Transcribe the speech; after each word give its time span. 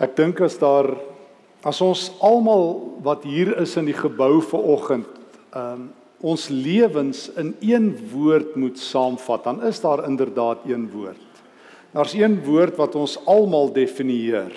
Ek 0.00 0.16
dink 0.16 0.40
as 0.40 0.56
daar 0.60 0.94
as 1.60 1.80
ons 1.84 2.06
almal 2.24 2.70
wat 3.04 3.26
hier 3.28 3.52
is 3.60 3.74
in 3.76 3.90
die 3.90 3.96
gebou 3.96 4.40
vanoggend, 4.40 5.08
ehm 5.52 5.72
um, 5.72 5.88
ons 6.20 6.50
lewens 6.52 7.30
in 7.40 7.54
een 7.64 7.86
woord 8.12 8.52
moet 8.60 8.76
saamvat, 8.76 9.40
dan 9.44 9.62
is 9.64 9.78
daar 9.80 10.02
inderdaad 10.04 10.66
een 10.68 10.82
woord. 10.92 11.40
Daar's 11.96 12.12
een 12.12 12.34
woord 12.44 12.76
wat 12.76 12.94
ons 12.94 13.14
almal 13.24 13.72
definieer. 13.72 14.52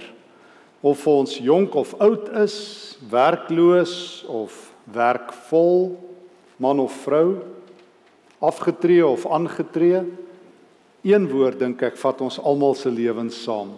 Of 0.81 1.07
ons 1.07 1.37
jonk 1.39 1.75
of 1.79 1.93
oud 2.03 2.27
is, 2.43 2.97
werkloos 3.09 4.25
of 4.27 4.73
werkvol, 4.91 5.95
man 6.59 6.83
of 6.83 6.91
vrou, 7.05 7.39
afgetree 8.43 9.05
of 9.07 9.23
aangetree. 9.23 10.03
Een 11.07 11.29
woord 11.31 11.63
dink 11.63 11.81
ek 11.81 11.95
vat 12.03 12.27
ons 12.27 12.41
almal 12.43 12.75
se 12.75 12.91
lewens 12.91 13.39
saam. 13.47 13.71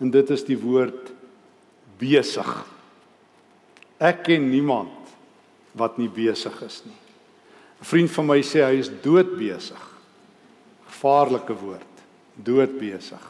En 0.00 0.10
dit 0.10 0.30
is 0.30 0.44
die 0.44 0.58
woord 0.58 1.12
besig. 2.00 2.50
Ek 4.02 4.24
ken 4.26 4.48
niemand 4.50 5.14
wat 5.78 5.98
nie 5.98 6.10
besig 6.10 6.54
is 6.62 6.82
nie. 6.84 6.98
'n 7.80 7.84
Vriend 7.84 8.10
van 8.10 8.26
my 8.26 8.40
sê 8.42 8.64
hy 8.64 8.78
is 8.78 8.90
dood 9.02 9.36
besig. 9.38 9.80
Gevaarlike 10.86 11.54
woord. 11.54 11.94
Dood 12.34 12.78
besig. 12.78 13.22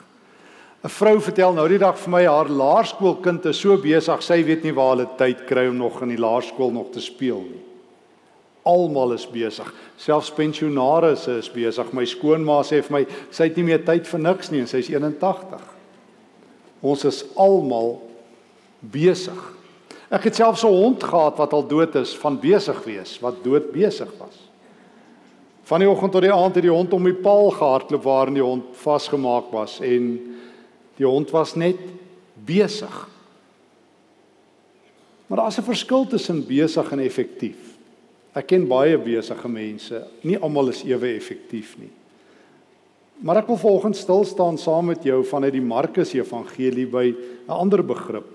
'n 0.84 0.88
Vrou 0.88 1.20
vertel 1.20 1.54
nou 1.54 1.68
die 1.68 1.78
dag 1.78 1.96
vir 1.96 2.10
my 2.10 2.24
haar 2.26 2.48
laerskoolkind 2.48 3.46
is 3.46 3.60
so 3.60 3.76
besig, 3.76 4.22
sy 4.22 4.42
weet 4.44 4.64
nie 4.64 4.74
waar 4.76 4.96
hulle 4.96 5.08
tyd 5.16 5.46
kry 5.46 5.68
om 5.68 5.76
nog 5.76 6.02
in 6.02 6.08
die 6.12 6.20
laerskool 6.20 6.70
nog 6.70 6.90
te 6.92 7.00
speel 7.00 7.40
nie. 7.40 7.62
Almal 8.64 9.12
is 9.12 9.26
besig. 9.26 9.72
Selfs 9.96 10.30
pensionaars 10.30 11.26
is 11.28 11.48
besig. 11.48 11.92
My 11.92 12.04
skoonma 12.04 12.62
sê 12.62 12.82
vir 12.82 12.92
my 12.92 13.06
sy 13.30 13.48
het 13.48 13.56
nie 13.56 13.64
meer 13.64 13.84
tyd 13.84 14.06
vir 14.06 14.20
niks 14.20 14.50
nie 14.50 14.60
en 14.60 14.66
sy 14.66 14.78
is 14.78 14.88
81. 14.88 15.60
Ons 16.84 17.04
is 17.08 17.22
almal 17.40 17.96
besig. 18.92 19.40
Ek 20.12 20.28
het 20.28 20.36
selfs 20.36 20.64
'n 20.64 20.68
hond 20.68 21.02
gehad 21.02 21.36
wat 21.38 21.52
al 21.52 21.66
dood 21.66 21.94
is 21.96 22.14
van 22.16 22.38
besig 22.38 22.84
wees, 22.84 23.18
wat 23.20 23.42
dood 23.42 23.72
besig 23.72 24.10
was. 24.18 24.36
Van 25.64 25.80
die 25.80 25.88
oggend 25.88 26.12
tot 26.12 26.22
die 26.22 26.32
aand 26.32 26.54
het 26.54 26.62
die 26.62 26.72
hond 26.72 26.92
om 26.92 27.04
die 27.04 27.16
paal 27.16 27.50
gehardloop 27.50 28.02
waarin 28.02 28.34
die 28.34 28.42
hond 28.42 28.64
vasgemaak 28.76 29.50
was 29.50 29.80
en 29.80 30.36
die 30.96 31.06
hond 31.06 31.30
was 31.30 31.54
net 31.54 31.78
besig. 32.44 33.08
Maar 35.26 35.38
daar's 35.38 35.58
'n 35.58 35.62
verskil 35.62 36.06
tussen 36.06 36.46
besig 36.46 36.92
en 36.92 36.98
effektief. 36.98 37.78
Ek 38.34 38.46
ken 38.46 38.68
baie 38.68 38.98
besige 38.98 39.48
mense. 39.48 40.06
Nie 40.20 40.38
almal 40.38 40.68
is 40.68 40.84
ewe 40.84 41.14
effektief 41.14 41.78
nie. 41.78 41.90
Maar 43.24 43.40
ek 43.40 43.48
wil 43.48 43.56
volgens 43.56 44.04
stil 44.04 44.24
staan 44.28 44.58
saam 44.60 44.92
met 44.92 45.04
jou 45.06 45.22
vanuit 45.24 45.54
die 45.56 45.64
Markus 45.64 46.12
Evangelie 46.12 46.86
by 46.86 47.14
'n 47.48 47.52
ander 47.52 47.80
begrip 47.80 48.34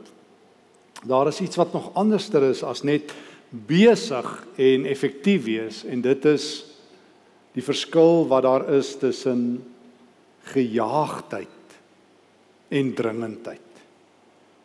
Daar 1.06 1.28
is 1.28 1.40
iets 1.40 1.56
wat 1.56 1.74
nog 1.74 1.94
anderster 1.94 2.44
is 2.44 2.64
as 2.64 2.82
net 2.84 3.14
besig 3.50 4.48
en 4.56 4.86
effektief 4.86 5.44
wees 5.44 5.84
en 5.86 6.02
dit 6.02 6.26
is 6.26 6.66
die 7.56 7.64
verskil 7.64 8.28
wat 8.28 8.44
daar 8.44 8.68
is 8.76 8.98
tussen 9.00 9.64
gejaagdheid 10.52 11.48
en 12.68 12.94
dringendheid. 12.94 13.66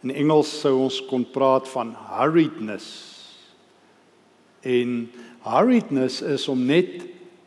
In 0.02 0.10
Engels 0.10 0.50
sou 0.60 0.74
ons 0.84 0.98
kon 1.08 1.24
praat 1.24 1.68
van 1.68 1.94
hurriedness. 2.10 2.88
En 4.60 5.06
hurriedness 5.46 6.20
is 6.22 6.48
om 6.48 6.66
net 6.66 7.06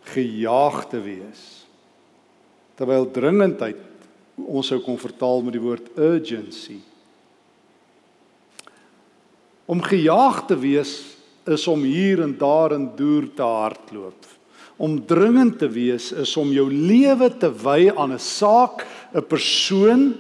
gejaag 0.10 0.88
te 0.90 1.02
wees. 1.04 1.57
Terwyl 2.78 3.08
dringendheid 3.10 3.84
ons 4.38 4.68
sou 4.70 4.78
kon 4.86 5.00
vertaal 5.02 5.42
met 5.42 5.56
die 5.56 5.64
woord 5.64 5.90
urgency. 5.98 6.78
Om 9.66 9.82
gejaag 9.82 10.44
te 10.48 10.58
wees 10.62 10.94
is 11.50 11.66
om 11.68 11.82
hier 11.88 12.22
en 12.22 12.36
daar 12.38 12.76
en 12.76 12.86
deur 12.96 13.26
te 13.34 13.46
hardloop. 13.46 14.28
Om 14.78 15.00
dringend 15.10 15.58
te 15.60 15.70
wees 15.74 16.12
is 16.14 16.36
om 16.38 16.52
jou 16.54 16.68
lewe 16.70 17.32
te 17.42 17.50
wy 17.50 17.90
aan 17.96 18.14
'n 18.14 18.20
saak, 18.20 18.86
'n 19.14 19.26
persoon 19.26 20.14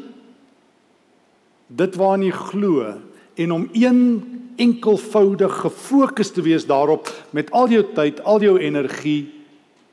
dit 1.67 1.95
waarna 1.95 2.25
jy 2.25 2.31
glo 2.31 2.93
en 3.35 3.51
om 3.51 3.69
een 3.73 4.23
enkelvoudig 4.57 5.53
gefokus 5.61 6.31
te 6.31 6.41
wees 6.41 6.65
daarop 6.65 7.11
met 7.31 7.51
al 7.51 7.69
jou 7.69 7.83
tyd, 7.93 8.23
al 8.23 8.41
jou 8.41 8.57
energie 8.57 9.36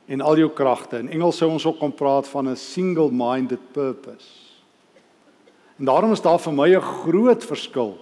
en 0.05 0.21
al 0.21 0.37
jou 0.37 0.49
kragte. 0.53 0.99
In 0.99 1.09
Engels 1.09 1.37
sou 1.37 1.49
ons 1.51 1.65
ook 1.65 1.79
kon 1.79 1.93
praat 1.93 2.27
van 2.27 2.49
'n 2.49 2.55
single-minded 2.55 3.71
purpose. 3.71 4.45
En 5.79 5.85
daarom 5.85 6.11
is 6.11 6.21
daar 6.21 6.39
vir 6.39 6.53
my 6.53 6.75
'n 6.75 6.81
groot 6.81 7.43
verskil 7.43 7.97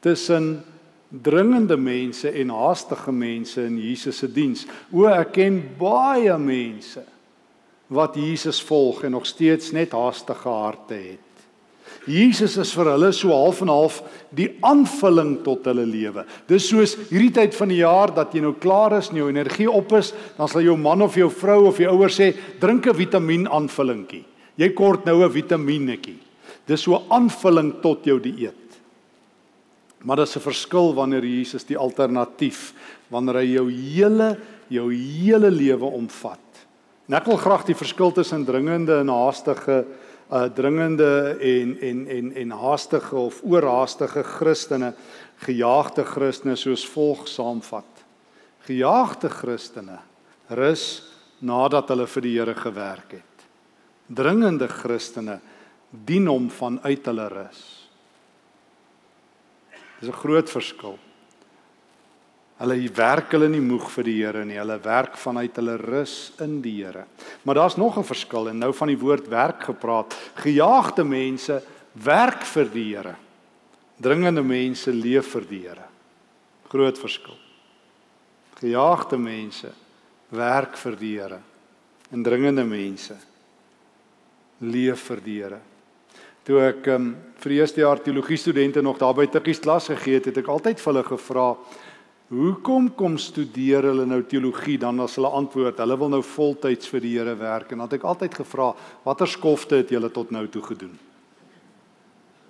tussen 0.00 0.64
dringende 1.08 1.76
mense 1.76 2.30
en 2.30 2.48
haastige 2.48 3.12
mense 3.12 3.64
in 3.64 3.78
Jesus 3.78 4.16
se 4.16 4.32
diens. 4.32 4.66
O, 4.92 5.06
ek 5.06 5.32
ken 5.32 5.58
baie 5.78 6.38
mense 6.38 7.02
wat 7.86 8.14
Jesus 8.14 8.62
volg 8.62 9.02
en 9.04 9.10
nog 9.10 9.26
steeds 9.26 9.72
net 9.74 9.92
haastige 9.92 10.48
harte 10.48 10.94
het. 10.94 11.29
Jesus 12.06 12.56
is 12.56 12.72
vir 12.74 12.92
hulle 12.94 13.10
so 13.12 13.32
half 13.34 13.60
en 13.62 13.68
half 13.72 14.00
die 14.34 14.48
aanvulling 14.66 15.36
tot 15.44 15.66
hulle 15.68 15.84
lewe. 15.86 16.24
Dis 16.48 16.68
soos 16.70 16.96
hierdie 17.10 17.32
tyd 17.36 17.56
van 17.56 17.68
die 17.72 17.82
jaar 17.82 18.14
dat 18.14 18.34
jy 18.34 18.42
nou 18.44 18.54
klaar 18.60 18.96
is 18.98 19.10
en 19.10 19.20
jou 19.20 19.28
energie 19.28 19.68
op 19.70 19.92
is, 19.98 20.12
dan 20.38 20.48
sal 20.48 20.64
jou 20.64 20.76
man 20.80 21.02
of 21.02 21.18
jou 21.18 21.28
vrou 21.30 21.66
of 21.68 21.78
jou 21.78 21.90
ouers 21.92 22.18
sê, 22.18 22.34
"Drink 22.60 22.86
'n 22.86 22.94
vitamien 22.94 23.48
aanvullingkie. 23.48 24.24
Jy 24.56 24.68
kort 24.74 25.04
nou 25.04 25.24
'n 25.24 25.30
vitamienetjie." 25.30 26.18
Dis 26.66 26.82
so 26.82 27.02
aanvulling 27.10 27.80
tot 27.82 28.04
jou 28.04 28.20
dieet. 28.20 28.54
Maar 30.04 30.16
daar's 30.16 30.36
'n 30.36 30.40
verskil 30.40 30.94
wanneer 30.94 31.24
Jesus 31.24 31.64
die 31.64 31.76
alternatief, 31.76 32.72
wanneer 33.08 33.34
hy 33.34 33.46
jou 33.54 33.70
hele 33.70 34.38
jou 34.68 34.92
hele 34.94 35.50
lewe 35.50 35.84
omvat. 35.84 36.38
En 37.08 37.16
ek 37.18 37.26
wil 37.26 37.36
graag 37.36 37.64
die 37.66 37.74
verskil 37.74 38.12
tussen 38.14 38.44
dringende 38.46 39.00
en 39.02 39.08
haastige 39.08 39.84
uh 40.30 40.46
dringende 40.54 41.36
en 41.40 41.80
en 41.80 42.06
en 42.06 42.32
en 42.32 42.50
haastige 42.50 43.16
of 43.16 43.40
oorhaastige 43.42 44.22
Christene, 44.22 44.92
gejaagde 45.36 46.04
Christene 46.04 46.56
soos 46.56 46.86
volg 46.86 47.28
saamvat. 47.28 48.04
Gejaagde 48.66 49.28
Christene 49.28 49.98
rus 50.48 51.02
nadat 51.40 51.88
hulle 51.88 52.06
vir 52.06 52.22
die 52.22 52.38
Here 52.38 52.54
gewerk 52.54 53.12
het. 53.18 53.46
Dringende 54.06 54.68
Christene 54.68 55.40
dien 55.90 56.26
hom 56.30 56.50
vanuit 56.50 57.06
hulle 57.06 57.28
rus. 57.28 57.62
Dis 60.00 60.08
'n 60.08 60.20
groot 60.22 60.50
verskil. 60.50 60.98
Hulle 62.60 62.76
werk 62.92 63.32
hulle 63.32 63.48
nie 63.48 63.62
moeg 63.64 63.86
vir 63.88 64.04
die 64.04 64.16
Here 64.18 64.44
nie, 64.44 64.58
hulle 64.60 64.76
werk 64.84 65.16
vanuit 65.16 65.56
hulle 65.56 65.78
rus 65.80 66.32
in 66.44 66.58
die 66.60 66.76
Here. 66.82 67.06
Maar 67.44 67.54
daar's 67.54 67.76
nog 67.76 67.96
'n 67.98 68.04
verskil 68.04 68.48
en 68.48 68.58
nou 68.58 68.72
van 68.72 68.88
die 68.88 68.98
woord 68.98 69.28
werk 69.28 69.62
gepraat. 69.62 70.14
Gejaagde 70.34 71.04
mense 71.04 71.62
werk 71.92 72.44
vir 72.44 72.68
die 72.68 72.94
Here. 72.94 73.14
Dringende 73.96 74.42
mense 74.42 74.92
leef 74.92 75.32
vir 75.32 75.44
die 75.48 75.60
Here. 75.60 75.88
Groot 76.68 76.98
verskil. 76.98 77.38
Gejaagde 78.60 79.18
mense 79.18 79.72
werk 80.28 80.76
vir 80.76 80.96
die 80.96 81.18
Here 81.18 81.40
en 82.12 82.22
dringende 82.22 82.64
mense 82.64 83.16
leef 84.58 85.00
vir 85.08 85.20
die 85.24 85.42
Here 85.42 85.60
toe 86.50 86.60
ek 86.64 86.88
um, 86.94 87.12
vir 87.40 87.52
die 87.52 87.60
eerste 87.60 87.82
jaar 87.82 88.00
teologie 88.02 88.38
studente 88.40 88.82
nog 88.82 88.98
daar 88.98 89.14
by 89.14 89.26
Tikkies 89.30 89.60
klas 89.62 89.90
gegee 89.92 90.18
het, 90.18 90.30
het 90.30 90.40
ek 90.40 90.48
altyd 90.50 90.80
vir 90.80 90.92
hulle 90.92 91.04
gevra 91.06 91.46
Hoekom 92.30 92.92
kom 92.94 93.16
studeer 93.18 93.88
hulle 93.88 94.04
nou 94.06 94.20
teologie 94.22 94.76
dan 94.78 95.02
as 95.02 95.16
hulle 95.18 95.32
antwoord 95.34 95.80
hulle 95.82 95.96
wil 95.98 96.12
nou 96.12 96.20
voltyds 96.22 96.86
vir 96.92 97.02
die 97.02 97.14
Here 97.16 97.32
werk 97.34 97.72
en 97.72 97.80
dan 97.82 97.88
het 97.88 97.96
ek 97.98 98.06
altyd 98.06 98.36
gevra 98.38 98.68
watter 99.02 99.30
skofte 99.30 99.80
het 99.80 99.90
julle 99.90 100.12
tot 100.14 100.30
nou 100.30 100.44
toe 100.46 100.62
gedoen? 100.62 100.92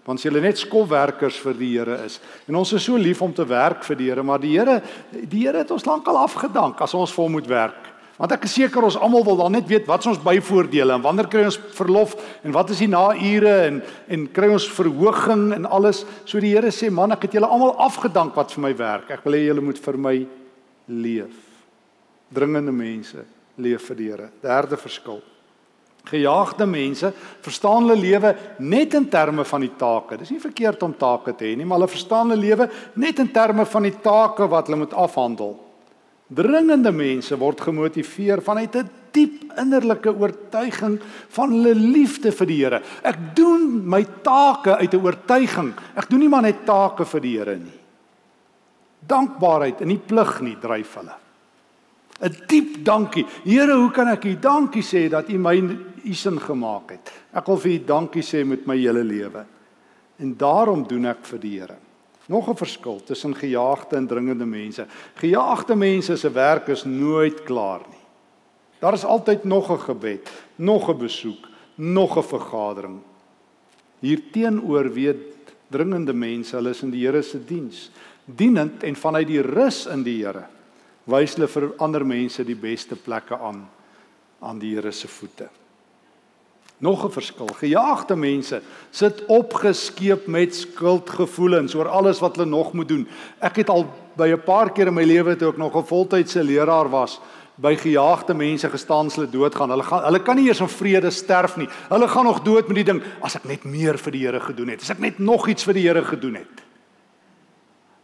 Want 0.05 0.21
as 0.21 0.27
julle 0.27 0.43
net 0.45 0.61
skofwerkers 0.61 1.39
vir 1.41 1.57
die 1.57 1.71
Here 1.79 1.97
is 2.05 2.19
en 2.45 2.61
ons 2.61 2.75
is 2.77 2.85
so 2.85 3.01
lief 3.01 3.23
om 3.25 3.33
te 3.33 3.47
werk 3.49 3.87
vir 3.89 3.97
die 3.97 4.11
Here 4.11 4.27
maar 4.27 4.45
die 4.45 4.53
Here 4.59 4.83
die 5.17 5.47
Here 5.47 5.65
het 5.65 5.73
ons 5.73 5.89
lankal 5.89 6.21
afgedank 6.27 6.85
as 6.85 6.97
ons 6.99 7.17
vir 7.17 7.25
hom 7.25 7.39
moet 7.39 7.49
werk. 7.49 7.90
Want 8.21 8.35
ek 8.37 8.43
is 8.45 8.53
seker 8.59 8.85
ons 8.85 8.99
almal 9.01 9.23
wil 9.25 9.39
dan 9.39 9.55
net 9.57 9.69
weet 9.71 9.87
wat 9.89 10.05
is 10.05 10.11
ons 10.11 10.21
byvoordele 10.21 10.93
en 10.99 11.05
wanneer 11.05 11.29
kry 11.33 11.47
ons 11.49 11.57
verlof 11.73 12.13
en 12.45 12.53
wat 12.53 12.73
is 12.75 12.83
die 12.83 12.91
naure 12.93 13.55
en 13.65 13.79
en 14.13 14.27
kry 14.37 14.51
ons 14.53 14.67
verhoging 14.77 15.47
en 15.57 15.65
alles. 15.65 16.03
So 16.29 16.43
die 16.43 16.53
Here 16.53 16.69
sê 16.69 16.91
man, 16.93 17.15
ek 17.17 17.25
het 17.25 17.39
julle 17.39 17.49
almal 17.49 17.73
afgedank 17.81 18.37
wat 18.37 18.53
vir 18.53 18.65
my 18.67 18.75
werk. 18.77 19.15
Ek 19.17 19.25
wil 19.25 19.39
hê 19.39 19.47
julle 19.47 19.65
moet 19.65 19.81
vir 19.81 19.97
my 19.97 20.15
leef. 21.01 21.39
Dringende 22.29 22.77
mense 22.77 23.25
leef 23.57 23.89
vir 23.89 24.01
die 24.03 24.11
Here. 24.11 24.29
Derde 24.45 24.77
verskil. 24.77 25.23
Gejaagde 26.11 26.69
mense 26.69 27.15
verstaan 27.41 27.89
hulle 27.89 27.97
lewe 28.03 28.35
net 28.61 28.99
in 29.01 29.09
terme 29.09 29.49
van 29.49 29.65
die 29.65 29.73
take. 29.81 30.21
Dis 30.21 30.35
nie 30.37 30.45
verkeerd 30.45 30.85
om 30.85 30.93
take 30.93 31.33
te 31.33 31.49
hê 31.49 31.57
nie, 31.57 31.65
maar 31.65 31.81
hulle 31.81 31.93
verstaan 31.97 32.35
hulle 32.35 32.45
lewe 32.45 32.69
net 33.01 33.25
in 33.25 33.33
terme 33.33 33.65
van 33.65 33.89
die 33.89 33.97
take 34.05 34.53
wat 34.53 34.69
hulle 34.69 34.85
moet 34.85 35.01
afhandel. 35.09 35.57
Dringende 36.31 36.93
mense 36.95 37.35
word 37.39 37.61
gemotiveer 37.61 38.43
vanuit 38.43 38.77
'n 38.77 38.91
diep 39.11 39.53
innerlike 39.59 40.13
oortuiging 40.15 41.01
van 41.29 41.51
hulle 41.51 41.75
liefde 41.75 42.31
vir 42.33 42.47
die 42.47 42.59
Here. 42.65 42.83
Ek 43.03 43.35
doen 43.35 43.83
my 43.89 44.05
take 44.23 44.77
uit 44.77 44.95
'n 44.95 45.05
oortuiging. 45.05 45.75
Ek 45.97 46.09
doen 46.09 46.21
nie 46.21 46.29
maar 46.29 46.43
net 46.43 46.65
take 46.65 47.05
vir 47.05 47.21
die 47.21 47.39
Here 47.39 47.57
nie. 47.57 47.81
Dankbaarheid 49.07 49.81
en 49.81 49.89
nie 49.89 49.99
plig 49.99 50.41
nie 50.41 50.57
dryf 50.61 50.95
hulle. 50.95 51.15
'n 52.21 52.37
Diep 52.47 52.85
dankie. 52.85 53.27
Here, 53.45 53.75
hoe 53.75 53.91
kan 53.91 54.09
ek 54.09 54.25
U 54.25 54.35
dankie 54.37 54.83
sê 54.83 55.09
dat 55.09 55.29
U 55.31 55.39
my 55.39 55.57
U 56.05 56.15
sin 56.15 56.39
gemaak 56.39 56.91
het? 56.91 57.13
Ek 57.35 57.47
wil 57.47 57.57
vir 57.57 57.73
U 57.73 57.79
dankie 57.85 58.23
sê 58.23 58.45
met 58.45 58.67
my 58.67 58.77
hele 58.77 59.03
lewe. 59.05 59.45
En 60.19 60.37
daarom 60.37 60.87
doen 60.87 61.07
ek 61.07 61.25
vir 61.25 61.39
die 61.39 61.61
Here. 61.61 61.77
Nog 62.31 62.49
'n 62.49 62.57
verskil 62.57 63.01
tussen 63.05 63.35
gejaagde 63.35 63.97
en 63.97 64.07
dringende 64.07 64.47
mense. 64.47 64.87
Gejaagde 65.15 65.75
mense 65.75 66.17
se 66.17 66.31
werk 66.31 66.69
is 66.69 66.85
nooit 66.85 67.43
klaar 67.43 67.81
nie. 67.89 68.05
Daar 68.79 68.93
is 68.93 69.05
altyd 69.05 69.45
nog 69.45 69.71
'n 69.71 69.79
gebed, 69.79 70.31
nog 70.57 70.89
'n 70.89 70.99
besoek, 70.99 71.49
nog 71.75 72.17
'n 72.17 72.23
vergadering. 72.23 73.01
Hierteenoor 73.99 74.93
weet 74.93 75.19
dringende 75.69 76.13
mense 76.13 76.57
hulle 76.57 76.71
is 76.71 76.83
in 76.83 76.91
die 76.91 77.07
Here 77.07 77.23
se 77.23 77.45
diens, 77.45 77.91
dienend 78.25 78.83
en 78.83 78.97
vanuit 78.97 79.27
die 79.27 79.43
rus 79.43 79.87
in 79.87 80.03
die 80.03 80.25
Here 80.25 80.47
wys 81.05 81.35
hulle 81.35 81.49
vir 81.49 81.73
ander 81.79 82.07
mense 82.07 82.45
die 82.45 82.59
beste 82.59 82.97
plekke 82.97 83.39
aan 83.39 83.69
aan 84.41 84.59
die 84.59 84.75
Here 84.75 84.93
se 84.93 85.09
voete. 85.09 85.49
Nog 86.81 87.05
'n 87.05 87.13
verskil. 87.13 87.47
Gejaagde 87.47 88.17
mense 88.17 88.63
sit 88.91 89.25
opgeskeep 89.27 90.27
met 90.27 90.55
skuldgevoelens 90.55 91.75
oor 91.75 91.89
alles 91.89 92.19
wat 92.19 92.37
hulle 92.37 92.49
nog 92.49 92.73
moet 92.73 92.89
doen. 92.89 93.09
Ek 93.39 93.57
het 93.57 93.69
al 93.69 93.87
by 94.17 94.29
'n 94.29 94.43
paar 94.43 94.73
keer 94.73 94.87
in 94.87 94.95
my 94.95 95.05
lewe 95.05 95.37
toe 95.37 95.49
ek 95.49 95.57
nog 95.57 95.77
'n 95.77 95.87
voltydse 95.87 96.45
leraar 96.45 96.89
was, 96.89 97.21
by 97.61 97.77
gejaagde 97.77 98.35
mense 98.35 98.69
gestaan 98.71 99.07
as 99.07 99.17
hulle 99.17 99.31
doodgaan. 99.31 99.71
Hulle 99.71 99.83
gaan 99.83 100.05
hulle 100.05 100.23
kan 100.23 100.37
nie 100.37 100.47
eers 100.49 100.61
in 100.61 100.69
vrede 100.69 101.11
sterf 101.11 101.57
nie. 101.57 101.69
Hulle 101.89 102.09
gaan 102.09 102.25
nog 102.25 102.43
dood 102.43 102.69
met 102.69 102.77
die 102.81 102.85
ding 102.85 103.03
as 103.21 103.37
ek 103.37 103.45
net 103.45 103.65
meer 103.65 103.99
vir 103.99 104.13
die 104.13 104.25
Here 104.25 104.41
gedoen 104.41 104.69
het. 104.69 104.81
As 104.81 104.91
ek 104.91 104.99
net 104.99 105.19
nog 105.19 105.49
iets 105.49 105.65
vir 105.65 105.75
die 105.75 105.87
Here 105.87 106.05
gedoen 106.05 106.35
het. 106.35 106.65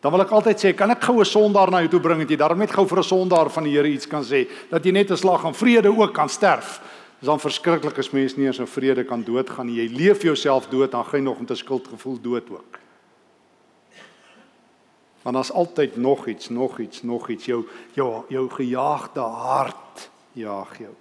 Dan 0.01 0.13
wil 0.13 0.21
ek 0.21 0.31
altyd 0.31 0.61
sê, 0.61 0.75
kan 0.77 0.91
ek 0.91 1.03
gou 1.03 1.21
'n 1.21 1.25
sondaar 1.25 1.71
na 1.71 1.81
jou 1.81 1.89
toe 1.89 2.01
bring 2.01 2.21
en 2.21 2.29
jy 2.29 2.37
daarmee 2.37 2.67
net 2.67 2.77
gou 2.77 2.87
vir 2.87 2.99
'n 2.99 3.03
sondaar 3.03 3.51
van 3.51 3.65
die 3.65 3.73
Here 3.73 3.89
iets 3.89 4.07
kan 4.07 4.23
sê 4.23 4.47
dat 4.71 4.85
jy 4.85 4.93
net 4.93 5.11
'n 5.11 5.17
slag 5.17 5.41
van 5.41 5.55
vrede 5.55 5.89
ook 5.89 6.13
kan 6.13 6.29
sterf. 6.29 6.81
Dis 7.19 7.29
dan 7.29 7.41
verskriklik 7.41 7.99
as 7.99 8.11
mens 8.13 8.37
nie 8.37 8.47
eens 8.47 8.59
in 8.61 8.69
vrede 8.69 9.05
kan 9.05 9.23
doodgaan 9.25 9.67
nie. 9.67 9.79
Jy 9.81 9.89
leef 9.97 10.23
jouself 10.23 10.69
dood 10.69 10.93
dan 10.93 11.05
gaan 11.05 11.21
jy 11.21 11.25
nog 11.25 11.41
met 11.41 11.51
'n 11.51 11.57
skuldgevoel 11.57 12.21
dood 12.21 12.51
ook. 12.51 12.79
Want 15.23 15.35
daar's 15.35 15.53
altyd 15.53 15.97
nog 15.97 16.27
iets, 16.27 16.49
nog 16.49 16.79
iets, 16.79 17.03
nog 17.03 17.29
iets. 17.29 17.45
Jou 17.45 17.65
jou 17.93 18.25
jou 18.29 18.51
gejaagde 18.51 19.21
hart 19.21 20.11
jaag 20.33 20.79
jou. 20.79 20.95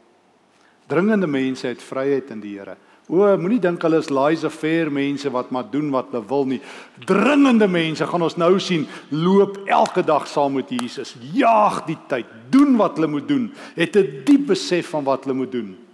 Dringende 0.88 1.28
mense 1.28 1.68
het 1.68 1.84
vryheid 1.84 2.30
in 2.30 2.40
die 2.40 2.58
Here. 2.58 2.78
O, 3.06 3.38
moenie 3.38 3.60
dink 3.62 3.84
hulle 3.86 4.00
is 4.02 4.10
laissez-faire 4.10 4.90
mense 4.90 5.30
wat 5.30 5.52
maar 5.54 5.68
doen 5.70 5.92
wat 5.94 6.10
hulle 6.10 6.26
wil 6.26 6.46
nie. 6.46 6.62
Dringende 7.06 7.68
mense 7.68 8.06
gaan 8.10 8.26
ons 8.26 8.38
nou 8.42 8.60
sien 8.60 8.88
loop 9.10 9.60
elke 9.70 10.02
dag 10.02 10.26
saam 10.28 10.54
met 10.58 10.70
Jesus. 10.74 11.16
Jaag 11.34 11.84
die 11.86 11.98
tyd, 12.10 12.26
doen 12.50 12.74
wat 12.78 12.98
hulle 12.98 13.08
moet 13.08 13.28
doen. 13.28 13.54
Het 13.76 13.96
'n 13.96 14.22
diep 14.26 14.48
besef 14.48 14.90
van 14.90 15.04
wat 15.04 15.24
hulle 15.24 15.38
moet 15.38 15.52
doen. 15.52 15.85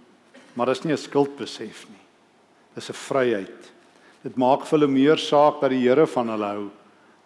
Maar 0.54 0.66
dis 0.66 0.82
nie 0.84 0.92
'n 0.92 0.98
skuldbesef 0.98 1.86
nie. 1.88 2.04
Dis 2.74 2.88
'n 2.88 2.92
vryheid. 2.94 3.72
Dit 4.22 4.36
maak 4.36 4.66
vir 4.66 4.78
hulle 4.78 4.88
meer 4.88 5.18
saak 5.18 5.60
dat 5.60 5.70
die 5.70 5.88
Here 5.88 6.06
van 6.06 6.28
hulle 6.28 6.44
hou 6.44 6.70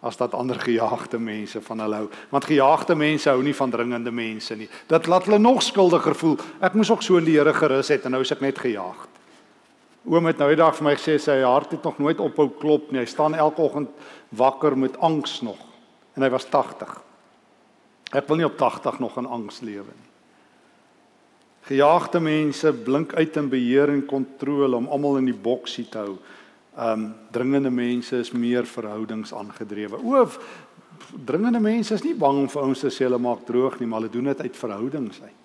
as 0.01 0.17
dat 0.17 0.33
ander 0.33 0.59
gejaagde 0.59 1.19
mense 1.19 1.61
van 1.61 1.79
hulle 1.79 1.95
hou. 1.95 2.09
Want 2.29 2.45
gejaagde 2.45 2.95
mense 2.95 3.29
hou 3.29 3.41
nie 3.43 3.55
van 3.55 3.71
dringende 3.73 4.11
mense 4.11 4.55
nie. 4.55 4.69
Dit 4.87 5.07
laat 5.07 5.25
hulle 5.25 5.39
nog 5.39 5.63
skuldiger 5.63 6.15
voel. 6.15 6.37
Ek 6.61 6.73
moes 6.73 6.91
ook 6.91 7.01
so 7.01 7.17
in 7.17 7.25
die 7.25 7.37
Here 7.37 7.53
gerus 7.53 7.87
het 7.87 8.05
en 8.05 8.11
nou 8.11 8.21
is 8.21 8.31
ek 8.31 8.41
net 8.41 8.57
gejaagd. 8.57 9.09
Oom 10.07 10.25
het 10.25 10.37
nou 10.39 10.47
die 10.53 10.59
dag 10.59 10.75
vir 10.77 10.85
my 10.87 10.95
gesê 10.95 11.17
sy 11.19 11.41
hart 11.41 11.71
het 11.71 11.83
nog 11.83 11.97
nooit 11.99 12.19
ophou 12.23 12.47
klop 12.61 12.91
nie. 12.91 13.01
Hy 13.01 13.09
staan 13.09 13.35
elke 13.35 13.61
oggend 13.61 13.89
wakker 14.29 14.77
met 14.77 14.95
angs 15.03 15.41
nog. 15.41 15.59
En 16.15 16.23
hy 16.23 16.29
was 16.29 16.47
80. 16.49 16.93
Ek 18.15 18.27
wil 18.29 18.39
nie 18.39 18.47
op 18.47 18.55
80 18.57 19.01
nog 19.03 19.17
in 19.17 19.27
angs 19.27 19.59
lewe 19.61 19.91
nie. 19.91 20.06
Gejaagde 21.67 22.19
mense 22.23 22.71
blink 22.73 23.13
uit 23.13 23.37
in 23.37 23.49
beheer 23.51 23.91
en 23.91 24.05
kontrole 24.07 24.75
om 24.77 24.87
almal 24.87 25.17
in 25.19 25.27
die 25.27 25.35
boksie 25.35 25.87
te 25.91 25.99
hou. 25.99 26.13
Um 26.77 27.09
dringende 27.33 27.71
mense 27.73 28.19
is 28.21 28.31
meer 28.31 28.67
verhoudings 28.69 29.33
aangedrewe. 29.35 29.99
O, 29.99 30.23
dringende 31.27 31.59
mense 31.59 31.97
is 31.97 32.05
nie 32.05 32.15
bang 32.15 32.45
om 32.45 32.47
vir 32.51 32.63
ouens 32.63 32.85
te 32.85 32.91
sê 32.93 33.07
hulle 33.07 33.19
maak 33.19 33.43
droog 33.47 33.79
nie, 33.81 33.89
maar 33.89 34.03
hulle 34.03 34.13
doen 34.13 34.31
dit 34.31 34.45
uit 34.45 34.61
verhoudings 34.61 35.19
uit. 35.25 35.43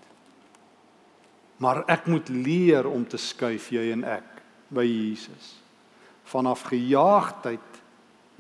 Maar 1.63 1.83
ek 1.91 2.07
moet 2.11 2.31
leer 2.31 2.87
om 2.91 3.05
te 3.07 3.19
skuif 3.19 3.71
jy 3.75 3.91
en 3.95 4.07
ek 4.07 4.43
by 4.75 4.87
Jesus. 4.87 5.57
Vanaf 6.31 6.69
gejaagdheid 6.71 7.72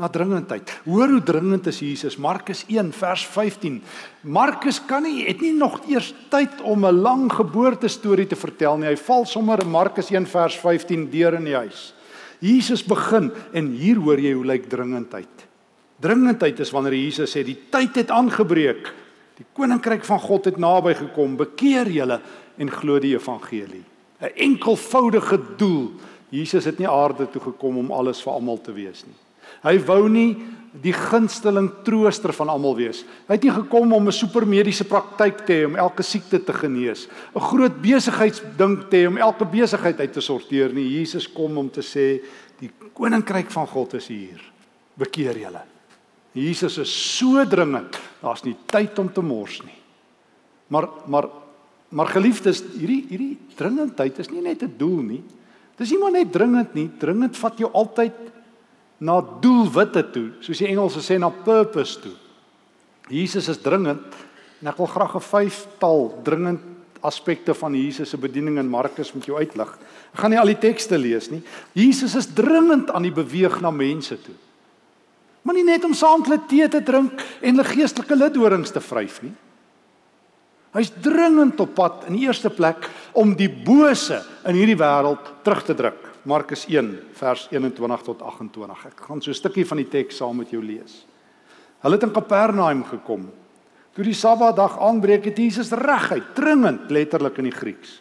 na 0.03 0.11
dringendheid. 0.11 0.67
Hoor 0.85 1.15
hoe 1.15 1.23
dringend 1.23 1.69
is 1.71 1.79
Jesus. 1.79 2.19
Markus 2.19 2.65
1 2.67 2.91
vers 2.97 3.23
15. 3.31 3.79
Markus 4.27 4.81
kan 4.87 5.07
nie 5.07 5.23
het 5.29 5.43
nie 5.45 5.55
nog 5.55 5.79
eers 5.87 6.11
tyd 6.33 6.61
om 6.67 6.85
'n 6.85 7.03
lang 7.03 7.31
geboortestorie 7.31 8.27
te 8.27 8.37
vertel 8.37 8.79
nie. 8.79 8.89
Hy 8.89 8.97
val 8.97 9.25
sommer 9.25 9.63
in 9.63 9.71
Markus 9.71 10.11
1 10.11 10.27
vers 10.27 10.57
15 10.57 11.11
deur 11.11 11.35
in 11.35 11.45
die 11.45 11.57
huis. 11.57 11.95
Jesus 12.41 12.83
begin 12.83 13.31
en 13.53 13.71
hier 13.71 13.97
hoor 13.97 14.19
jy 14.19 14.33
hoe 14.33 14.45
lyk 14.45 14.69
dringendheid. 14.69 15.47
Dringendheid 16.01 16.61
is 16.61 16.73
wanneer 16.73 16.95
Jesus 16.95 17.37
sê 17.37 17.45
die 17.45 17.59
tyd 17.71 17.95
het 17.95 18.11
aangebreek. 18.11 18.93
Die 19.37 19.47
koninkryk 19.53 20.05
van 20.05 20.21
God 20.21 20.45
het 20.45 20.57
naby 20.57 20.95
gekom. 20.95 21.37
Bekeer 21.37 21.87
julle 21.87 22.21
en 22.59 22.71
glo 22.71 22.99
die 22.99 23.15
evangelie. 23.15 23.85
'n 24.21 24.35
Enkelvoudige 24.35 25.39
doel 25.57 25.93
Jesus 26.33 26.65
het 26.65 26.79
nie 26.79 26.89
aarde 26.89 27.31
toe 27.31 27.43
gekom 27.43 27.77
om 27.77 27.93
alles 27.93 28.23
vir 28.23 28.33
almal 28.33 28.61
te 28.61 28.73
wees 28.73 29.05
nie. 29.05 29.22
Hy 29.63 29.79
wou 29.87 30.09
nie 30.09 30.37
die 30.83 30.95
gunsteling 30.97 31.69
trooster 31.85 32.33
van 32.33 32.49
almal 32.49 32.75
wees. 32.79 33.03
Hy 33.29 33.37
het 33.37 33.45
nie 33.45 33.53
gekom 33.53 33.93
om 33.93 34.09
'n 34.09 34.13
supermediese 34.13 34.85
praktyk 34.85 35.45
te 35.47 35.53
hê 35.53 35.67
om 35.67 35.77
elke 35.77 36.03
siekte 36.03 36.39
te 36.39 36.53
genees, 36.53 37.09
'n 37.35 37.41
groot 37.41 37.83
besigheidsding 37.83 38.89
te 38.89 38.97
hê 38.97 39.07
om 39.07 39.19
elke 39.19 39.45
besigheid 39.45 40.01
uit 40.01 40.13
te 40.13 40.21
sorteer 40.21 40.73
nie. 40.73 40.99
Jesus 40.99 41.29
kom 41.29 41.59
om 41.59 41.71
te 41.71 41.83
sê 41.83 42.23
die 42.59 42.71
koninkryk 42.95 43.51
van 43.51 43.67
God 43.67 43.95
is 43.95 44.09
hier. 44.09 44.41
Bekeer 44.97 45.37
julle. 45.37 45.63
Jesus 46.33 46.79
is 46.79 47.19
so 47.19 47.45
dringend. 47.45 47.99
Daar's 48.23 48.45
nie 48.45 48.57
tyd 48.67 48.99
om 48.99 49.13
te 49.13 49.21
mors 49.21 49.63
nie. 49.63 49.79
Maar 50.69 50.89
maar 51.07 51.29
maar 51.91 52.07
geliefdes, 52.07 52.63
hierdie 52.79 53.05
hierdie 53.09 53.39
dringendheid 53.55 54.19
is 54.19 54.31
nie 54.31 54.41
net 54.41 54.63
'n 54.63 54.75
doel 54.79 55.03
nie. 55.03 55.23
Dis 55.77 55.91
nie 55.91 55.99
maar 55.99 56.13
net 56.13 56.33
dringend 56.33 56.75
nie, 56.75 56.91
dringend 56.99 57.37
vat 57.37 57.59
jou 57.59 57.71
altyd 57.73 58.13
na 59.03 59.19
doelwitte 59.43 60.05
toe, 60.15 60.29
soos 60.45 60.61
die 60.63 60.69
Engelse 60.71 61.03
sê 61.03 61.19
na 61.19 61.31
purpose 61.31 61.99
toe. 62.03 62.15
Jesus 63.11 63.49
is 63.51 63.59
dringend 63.59 64.05
en 64.63 64.71
ek 64.71 64.79
wil 64.79 64.87
graag 64.87 65.17
'n 65.17 65.27
vyftal 65.27 66.23
dringend 66.23 66.63
aspekte 67.03 67.55
van 67.55 67.75
Jesus 67.75 68.11
se 68.11 68.17
bediening 68.17 68.59
in 68.59 68.69
Markus 68.69 69.13
met 69.13 69.27
jou 69.27 69.37
uitlig. 69.39 69.69
Ek 70.15 70.21
gaan 70.21 70.31
nie 70.31 70.39
al 70.39 70.47
die 70.47 70.61
tekste 70.71 70.99
lees 70.99 71.31
nie. 71.31 71.43
Jesus 71.75 72.15
is 72.15 72.27
dringend 72.27 72.91
aan 72.91 73.03
die 73.03 73.15
beweeg 73.15 73.61
na 73.61 73.71
mense 73.71 74.17
toe. 74.23 74.35
Maar 75.43 75.55
nie 75.55 75.65
net 75.65 75.85
om 75.85 75.95
saam 75.95 76.23
met 76.29 76.49
tee 76.49 76.69
te 76.69 76.81
drink 76.81 77.19
en 77.41 77.57
hulle 77.57 77.65
geestelike 77.65 78.15
lidorings 78.15 78.71
te 78.71 78.81
vryf 78.81 79.23
nie. 79.23 79.35
Hy's 80.73 80.93
dringend 81.03 81.61
op 81.61 81.75
pad 81.75 82.07
in 82.07 82.17
die 82.17 82.27
eerste 82.27 82.51
plek 82.51 82.89
om 83.13 83.35
die 83.35 83.51
bose 83.51 84.23
in 84.47 84.55
hierdie 84.55 84.79
wêreld 84.79 85.43
terug 85.43 85.65
te 85.65 85.75
druk. 85.75 86.12
Markus 86.23 86.67
1 86.71 87.01
vers 87.19 87.49
21 87.51 88.03
tot 88.07 88.23
28. 88.23 88.87
Ek 88.87 89.01
gaan 89.09 89.23
so 89.23 89.31
'n 89.31 89.35
stukkie 89.35 89.67
van 89.67 89.77
die 89.77 89.89
teks 89.89 90.17
saam 90.17 90.37
met 90.37 90.51
jou 90.51 90.63
lees. 90.63 91.07
Hulle 91.83 91.95
het 91.95 92.03
in 92.03 92.13
Kapernaum 92.13 92.85
gekom. 92.85 93.31
Toe 93.93 94.05
die 94.05 94.15
Sabbatdag 94.15 94.79
aanbreek 94.79 95.25
het 95.25 95.37
Jesus 95.37 95.71
reguit, 95.71 96.35
dringend 96.35 96.91
letterlik 96.91 97.39
in 97.39 97.45
die 97.45 97.59
Grieks, 97.59 98.01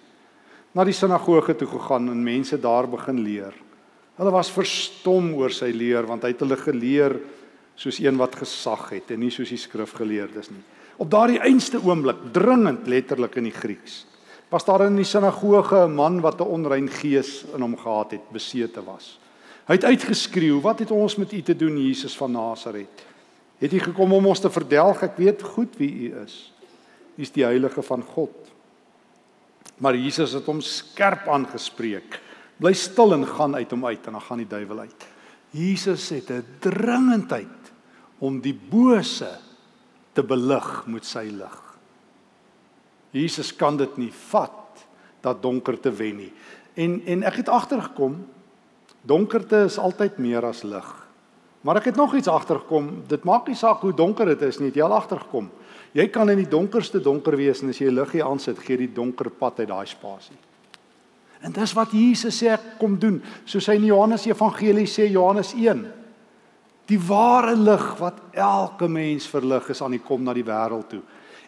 na 0.74 0.84
die 0.84 0.94
sinagoge 0.94 1.56
toe 1.56 1.68
gegaan 1.68 2.10
en 2.10 2.24
mense 2.24 2.58
daar 2.58 2.88
begin 2.88 3.24
leer. 3.24 3.54
Hulle 4.16 4.32
was 4.32 4.52
verstom 4.52 5.34
oor 5.34 5.50
sy 5.50 5.72
leer 5.72 6.06
want 6.06 6.24
hy 6.24 6.30
het 6.30 6.40
hulle 6.40 6.58
geleer 6.58 7.20
soos 7.76 8.00
een 8.00 8.18
wat 8.18 8.36
gesag 8.36 8.90
het 8.90 9.12
en 9.12 9.20
nie 9.20 9.32
soos 9.32 9.50
die 9.50 9.58
skrifgeleerdes 9.58 10.52
nie. 10.52 10.64
Op 11.02 11.10
daardie 11.10 11.40
einste 11.40 11.80
oomblik, 11.82 12.32
dringend 12.32 12.88
letterlik 12.88 13.36
in 13.36 13.44
die 13.44 13.56
Grieks, 13.56 14.06
was 14.52 14.66
daar 14.68 14.84
in 14.86 14.98
die 15.00 15.08
sinagoge 15.08 15.88
'n 15.88 15.96
man 15.96 16.22
wat 16.22 16.40
'n 16.42 16.44
onrein 16.44 16.90
gees 16.90 17.46
in 17.56 17.62
hom 17.62 17.78
gehad 17.78 18.12
het, 18.12 18.30
besete 18.32 18.84
was. 18.84 19.20
Hy 19.66 19.74
het 19.74 19.84
uitgeskreeu: 19.84 20.60
"Wat 20.62 20.80
het 20.80 20.92
ons 20.92 21.16
met 21.16 21.32
u 21.32 21.42
te 21.42 21.56
doen, 21.56 21.78
Jesus 21.78 22.18
van 22.18 22.32
Nasaret? 22.32 23.06
Het 23.58 23.74
u 23.74 23.80
gekom 23.80 24.14
om 24.14 24.26
ons 24.26 24.40
te 24.40 24.50
verdelg? 24.50 25.02
Ek 25.02 25.18
weet 25.18 25.42
goed 25.42 25.78
wie 25.78 25.92
u 25.92 26.16
is. 26.26 26.54
U 27.16 27.22
is 27.22 27.32
die 27.32 27.44
heilige 27.44 27.82
van 27.82 28.04
God." 28.04 28.52
Maar 29.78 29.96
Jesus 29.96 30.32
het 30.32 30.46
hom 30.46 30.62
skerp 30.62 31.28
aangespreek: 31.28 32.22
"Bly 32.58 32.74
stil 32.74 33.14
en 33.14 33.28
gaan 33.28 33.56
uit 33.56 33.72
hom 33.72 33.86
uit," 33.86 34.06
en 34.06 34.12
dan 34.12 34.22
gaan 34.22 34.38
die 34.38 34.48
duiwel 34.48 34.80
uit. 34.80 35.08
Jesus 35.50 36.10
het 36.10 36.30
'n 36.30 36.46
dringendheid 36.60 37.72
om 38.20 38.42
die 38.42 38.60
bose 38.70 39.38
te 40.14 40.24
belig 40.24 40.84
met 40.88 41.06
sy 41.06 41.30
lig. 41.32 41.71
Jesus 43.12 43.52
kan 43.56 43.78
dit 43.78 43.98
nie 43.98 44.12
vat 44.32 44.86
dat 45.22 45.42
donkerte 45.42 45.92
wen 45.92 46.18
nie. 46.24 46.32
En 46.74 47.02
en 47.06 47.24
ek 47.28 47.44
het 47.44 47.50
agtergekom 47.50 48.22
donkerte 49.02 49.66
is 49.66 49.80
altyd 49.82 50.18
meer 50.18 50.46
as 50.46 50.64
lig. 50.64 50.90
Maar 51.62 51.78
ek 51.78 51.92
het 51.92 51.96
nog 51.96 52.16
iets 52.18 52.30
agtergekom, 52.30 53.04
dit 53.08 53.24
maak 53.24 53.48
nie 53.48 53.58
saak 53.58 53.84
hoe 53.86 53.94
donker 53.94 54.26
dit 54.34 54.42
is 54.42 54.58
nie, 54.60 54.72
het 54.72 54.80
jy 54.80 54.86
al 54.86 54.96
agtergekom. 54.98 55.50
Jy 55.94 56.08
kan 56.10 56.30
in 56.34 56.40
die 56.42 56.50
donkerste 56.50 57.02
donker 57.04 57.36
wees 57.38 57.62
en 57.62 57.70
as 57.70 57.82
jy 57.82 57.92
liggie 57.94 58.24
aansit, 58.26 58.58
gee 58.66 58.80
die 58.80 58.90
donker 58.94 59.30
pad 59.30 59.60
uit 59.62 59.70
daai 59.70 59.86
spasie. 59.90 60.38
En 61.42 61.54
dis 61.54 61.74
wat 61.78 61.94
Jesus 61.94 62.38
sê 62.38 62.52
ek 62.54 62.76
kom 62.82 62.98
doen, 63.02 63.20
soos 63.46 63.68
hy 63.70 63.78
in 63.78 63.90
Johannes 63.90 64.26
Evangelie 64.30 64.88
sê 64.90 65.08
Johannes 65.10 65.54
1. 65.58 65.84
Die 66.90 67.00
ware 67.08 67.54
lig 67.58 67.86
wat 68.00 68.20
elke 68.34 68.90
mens 68.90 69.28
verlig 69.30 69.70
is 69.74 69.82
aan 69.82 69.96
die 69.98 70.04
kom 70.06 70.26
na 70.26 70.34
die 70.38 70.46
wêreld 70.46 70.90
toe. 70.90 71.02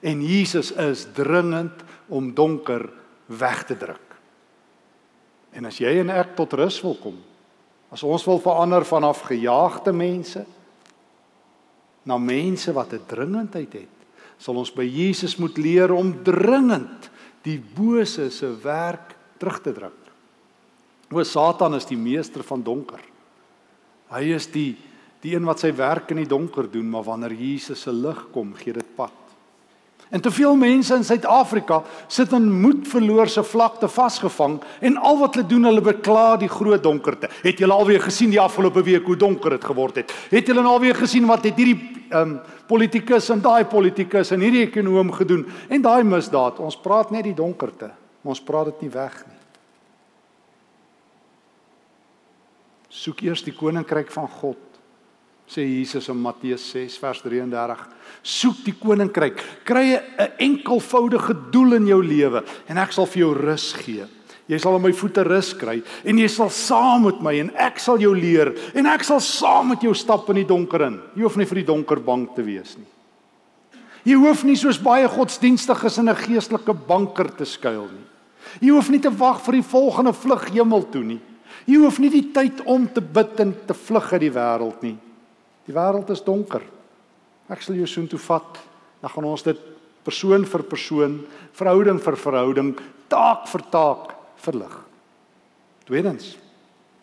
En 0.03 0.19
Jesus 0.21 0.71
is 0.71 1.05
dringend 1.15 1.83
om 2.11 2.33
donker 2.35 2.89
weg 3.31 3.63
te 3.65 3.77
druk. 3.79 4.09
En 5.53 5.69
as 5.69 5.79
jy 5.79 5.99
en 6.01 6.11
ek 6.11 6.33
tot 6.37 6.55
rus 6.59 6.79
wil 6.83 6.97
kom, 6.99 7.15
as 7.93 8.03
ons 8.03 8.25
wil 8.25 8.41
verander 8.41 8.85
vanaf 8.89 9.21
gejaagde 9.29 9.93
mense 9.95 10.43
na 12.03 12.17
mense 12.17 12.73
wat 12.73 12.93
'n 12.93 13.05
dringendheid 13.07 13.73
het, 13.73 13.95
sal 14.37 14.57
ons 14.59 14.73
by 14.73 14.83
Jesus 14.83 15.37
moet 15.37 15.57
leer 15.57 15.93
om 15.93 16.23
dringend 16.23 17.09
die 17.43 17.59
bose 17.59 18.29
se 18.31 18.49
werk 18.63 19.15
terug 19.37 19.61
te 19.61 19.71
druk. 19.71 20.01
O 21.11 21.23
Satan 21.23 21.75
is 21.75 21.85
die 21.85 21.97
meester 21.97 22.43
van 22.43 22.63
donker. 22.63 22.99
Hy 24.09 24.33
is 24.33 24.47
die 24.47 24.75
die 25.23 25.35
een 25.37 25.45
wat 25.47 25.61
sy 25.63 25.71
werk 25.71 26.09
in 26.11 26.17
die 26.17 26.27
donker 26.27 26.67
doen, 26.67 26.89
maar 26.89 27.05
wanneer 27.07 27.31
Jesus 27.31 27.85
se 27.85 27.91
lig 27.91 28.25
kom, 28.33 28.53
gee 28.59 28.73
dit 28.73 28.95
pad. 28.95 29.22
En 30.13 30.21
te 30.21 30.29
veel 30.31 30.53
mense 30.55 30.93
in 30.93 31.03
Suid-Afrika 31.03 31.79
sit 32.07 32.31
in 32.37 32.45
moedverloorse 32.61 33.41
vlakte 33.49 33.87
vasgevang 33.89 34.59
en 34.85 34.97
al 35.01 35.17
wat 35.17 35.39
hulle 35.39 35.47
doen, 35.49 35.63
hulle 35.65 35.81
bekla 35.81 36.35
die 36.37 36.49
groot 36.51 36.83
donkerte. 36.83 37.31
Het 37.41 37.63
julle 37.63 37.73
alweer 37.73 38.03
gesien 38.03 38.29
die 38.29 38.41
afgelope 38.41 38.83
week 38.85 39.07
hoe 39.09 39.17
donker 39.17 39.55
dit 39.55 39.63
geword 39.65 39.97
het? 40.03 40.13
Het 40.29 40.51
julle 40.51 40.61
nou 40.61 40.75
alweer 40.75 40.99
gesien 41.01 41.25
wat 41.25 41.47
het 41.49 41.57
hierdie 41.57 41.79
ehm 42.13 42.35
um, 42.35 42.35
politikus 42.69 43.29
en 43.33 43.41
daai 43.41 43.65
politikus 43.69 44.31
en 44.31 44.41
hierdie 44.45 44.61
ekonom 44.67 45.09
gedoen 45.17 45.47
en 45.69 45.81
daai 45.81 46.03
misdaad? 46.05 46.61
Ons 46.61 46.77
praat 46.77 47.09
net 47.11 47.25
die 47.25 47.33
donkerte, 47.37 47.89
maar 48.21 48.35
ons 48.35 48.43
praat 48.45 48.69
dit 48.69 48.85
nie 48.85 48.91
weg 48.93 49.17
nie. 49.25 49.41
Soek 53.01 53.25
eers 53.25 53.41
die 53.43 53.55
koninkryk 53.57 54.13
van 54.13 54.29
God 54.29 54.72
sê 55.53 55.65
Jesus 55.67 56.09
in 56.09 56.17
Matteus 56.17 56.65
6 56.73 56.97
vers 56.97 57.21
33 57.21 57.85
soek 58.23 58.63
die 58.65 58.73
koninkryk. 58.79 59.41
Kry 59.67 59.99
'n 59.99 60.31
enkelvoudige 60.39 61.51
doel 61.51 61.73
in 61.73 61.87
jou 61.87 62.01
lewe 62.01 62.43
en 62.67 62.77
ek 62.77 62.91
sal 62.91 63.05
vir 63.05 63.19
jou 63.19 63.33
rus 63.33 63.73
gee. 63.73 64.05
Jy 64.47 64.57
sal 64.59 64.75
aan 64.75 64.81
my 64.81 64.91
voete 64.91 65.23
rus 65.23 65.53
kry 65.53 65.81
en 66.03 66.17
jy 66.17 66.27
sal 66.27 66.49
saam 66.49 67.03
met 67.03 67.21
my 67.21 67.33
en 67.39 67.51
ek 67.55 67.79
sal 67.79 67.97
jou 67.97 68.13
leer 68.13 68.53
en 68.73 68.85
ek 68.85 69.03
sal 69.03 69.19
saam 69.19 69.69
met 69.69 69.81
jou 69.81 69.93
stap 69.93 70.29
in 70.29 70.35
die 70.35 70.47
donker 70.47 70.81
in. 70.81 70.99
Jy 71.15 71.21
hoef 71.21 71.37
nie 71.37 71.45
vir 71.45 71.55
die 71.55 71.69
donker 71.71 71.99
bang 71.99 72.27
te 72.35 72.41
wees 72.41 72.77
nie. 72.77 72.87
Jy 74.03 74.15
hoef 74.15 74.43
nie 74.43 74.55
soos 74.55 74.77
baie 74.77 75.07
godsdienstiges 75.07 75.97
in 75.99 76.09
'n 76.09 76.15
geestelike 76.15 76.73
banker 76.87 77.29
te 77.29 77.45
skuil 77.45 77.87
nie. 77.87 78.07
Jy 78.59 78.69
hoef 78.69 78.89
nie 78.89 78.99
te 78.99 79.09
wag 79.09 79.41
vir 79.41 79.53
die 79.53 79.69
volgende 79.69 80.13
vlug 80.13 80.49
hemel 80.49 80.83
toe 80.91 81.03
nie. 81.03 81.21
Jy 81.65 81.77
hoef 81.77 81.99
nie 81.99 82.09
die 82.09 82.31
tyd 82.33 82.65
om 82.65 82.87
te 82.87 83.01
bid 83.01 83.39
en 83.39 83.55
te 83.65 83.73
vlug 83.73 84.13
uit 84.13 84.21
die 84.21 84.31
wêreld 84.31 84.83
nie 84.83 84.97
Die 85.67 85.75
wêreld 85.75 86.09
is 86.09 86.23
donker. 86.23 86.63
Ek 87.51 87.61
sal 87.61 87.75
jou 87.75 87.87
soontoe 87.87 88.19
vat. 88.19 88.59
Dan 89.03 89.11
gaan 89.11 89.27
ons 89.27 89.43
dit 89.43 89.59
persoon 90.03 90.45
vir 90.47 90.63
persoon, 90.67 91.19
verhouding 91.55 91.99
vir 92.03 92.17
verhouding, 92.19 92.73
taak 93.11 93.47
vir 93.51 93.63
taak 93.71 94.11
verlig. 94.43 94.73
Tweedens, 95.87 96.33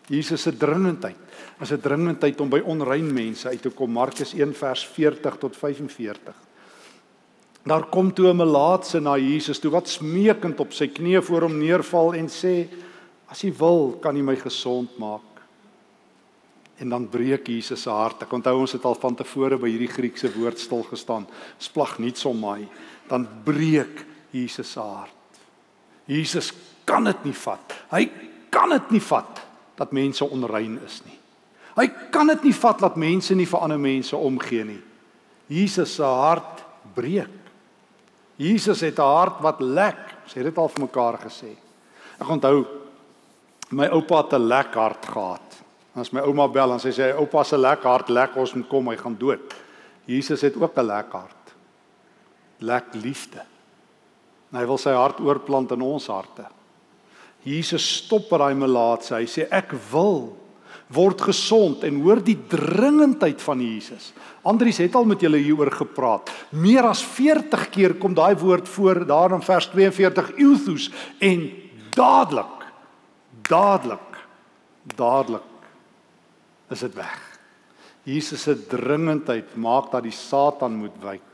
Jesus 0.09 0.43
se 0.45 0.51
dringendheid. 0.51 1.17
As 1.59 1.71
'n 1.71 1.81
dringendheid 1.81 2.41
om 2.41 2.49
by 2.49 2.59
onrein 2.59 3.13
mense 3.13 3.47
uit 3.47 3.61
te 3.61 3.69
kom. 3.69 3.91
Markus 3.91 4.33
1 4.33 4.53
vers 4.53 4.85
40 4.85 5.37
tot 5.37 5.55
45. 5.55 6.35
Daar 7.63 7.85
kom 7.89 8.13
toe 8.13 8.29
'n 8.29 8.37
melaatse 8.37 8.99
na 8.99 9.17
Jesus 9.17 9.59
toe 9.59 9.71
wat 9.71 9.87
smeekend 9.87 10.59
op 10.59 10.73
sy 10.73 10.87
knieë 10.87 11.21
voor 11.21 11.41
hom 11.41 11.57
neerval 11.57 12.13
en 12.13 12.27
sê: 12.27 12.67
"As 13.29 13.43
U 13.43 13.53
wil, 13.57 13.97
kan 14.01 14.17
U 14.17 14.23
my 14.23 14.35
gesond 14.35 14.97
maak." 14.97 15.30
En 16.81 16.89
dan 16.89 17.05
breek 17.09 17.47
Jesus 17.47 17.83
se 17.85 17.93
hart. 17.93 18.23
Ek 18.25 18.33
onthou 18.33 18.55
ons 18.63 18.73
het 18.73 18.85
al 18.89 18.97
van 18.97 19.15
tevore 19.15 19.59
by 19.61 19.69
hierdie 19.69 19.91
Griekse 19.91 20.31
woord 20.33 20.59
stil 20.59 20.81
gestaan. 20.89 21.27
Splag 21.61 21.99
nie 22.01 22.13
somai. 22.17 22.65
Dan 23.09 23.27
breek 23.45 24.01
Jesus 24.33 24.73
se 24.73 24.81
hart. 24.81 25.41
Jesus 26.09 26.49
kan 26.89 27.05
dit 27.05 27.27
nie 27.29 27.37
vat. 27.37 27.77
Hy 27.93 28.03
kan 28.51 28.73
dit 28.73 28.97
nie 28.97 29.03
vat 29.11 29.43
dat 29.77 29.93
mense 29.93 30.25
onrein 30.25 30.79
is 30.85 31.01
nie. 31.05 31.17
Hy 31.77 31.87
kan 32.11 32.33
dit 32.33 32.49
nie 32.49 32.57
vat 32.57 32.81
dat 32.81 32.97
mense 32.99 33.35
nie 33.37 33.47
vir 33.47 33.61
ander 33.63 33.79
mense 33.79 34.17
omgee 34.17 34.65
nie. 34.67 34.81
Jesus 35.51 35.95
se 35.99 36.07
hart 36.07 36.65
breek. 36.95 37.37
Jesus 38.41 38.81
het 38.81 38.97
'n 38.97 39.13
hart 39.15 39.41
wat 39.41 39.61
lek. 39.61 40.01
Sê 40.27 40.43
dit 40.43 40.57
al 40.57 40.69
vir 40.69 40.81
mekaar 40.81 41.17
gesê. 41.19 41.55
Ek 42.19 42.29
onthou 42.29 42.65
my 43.71 43.87
oupa 43.87 44.23
het 44.23 44.33
'n 44.33 44.47
lek 44.47 44.73
hart 44.73 45.05
gehad. 45.05 45.61
As 45.95 46.13
my 46.13 46.23
ouma 46.23 46.47
bel 46.47 46.71
en 46.71 46.79
sy 46.79 46.93
sê 46.95 47.11
oupa 47.19 47.43
se 47.43 47.57
lekker 47.59 47.89
hart 47.89 48.09
lek 48.09 48.37
ons 48.39 48.53
moet 48.55 48.69
kom 48.69 48.87
hy 48.91 48.97
gaan 48.99 49.17
dood. 49.19 49.53
Jesus 50.07 50.41
het 50.41 50.55
ook 50.55 50.77
'n 50.77 50.87
lekker 50.87 51.19
hart. 51.19 51.55
Lek 52.59 52.93
liefde. 52.93 53.41
En 54.51 54.59
hy 54.59 54.65
wil 54.65 54.77
sy 54.77 54.91
hart 54.91 55.19
oorplant 55.19 55.71
in 55.71 55.81
ons 55.81 56.07
harte. 56.07 56.45
Jesus 57.43 57.83
stop 57.97 58.29
by 58.29 58.37
daai 58.37 58.55
melaatse. 58.55 59.15
Hy 59.15 59.25
sê 59.25 59.47
ek 59.51 59.73
wil 59.91 60.37
word 60.91 61.21
gesond 61.21 61.83
en 61.87 62.01
hoor 62.03 62.19
die 62.23 62.37
dringendheid 62.51 63.41
van 63.41 63.61
Jesus. 63.63 64.11
Andries 64.43 64.77
het 64.77 64.95
al 64.95 65.07
met 65.07 65.21
julle 65.23 65.37
hieroor 65.37 65.71
gepraat. 65.71 66.29
Meer 66.51 66.89
as 66.89 67.03
40 67.03 67.69
keer 67.71 67.93
kom 67.93 68.13
daai 68.13 68.35
woord 68.35 68.67
voor 68.67 69.05
daar 69.05 69.35
in 69.37 69.41
vers 69.41 69.69
42 69.71 70.33
euthus 70.37 70.89
en 71.19 71.47
dadelik 71.95 72.59
dadelik 73.47 74.19
dadelik 74.95 75.50
is 76.71 76.79
dit 76.79 76.95
weg. 76.95 77.19
Jesus 78.07 78.47
se 78.47 78.55
dringendheid 78.55 79.53
maak 79.61 79.91
dat 79.93 80.05
die 80.07 80.15
Satan 80.15 80.79
moet 80.79 80.95
wyk. 81.03 81.27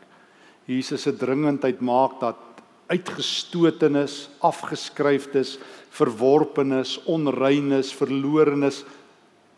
Jesus 0.67 1.05
se 1.07 1.13
dringendheid 1.15 1.79
maak 1.79 2.19
dat 2.19 2.43
uitgestotenis, 2.91 4.27
afgeskryfdes, 4.43 5.57
verworpenes, 5.95 6.97
onreines, 7.07 7.91
verlorenes 7.95 8.83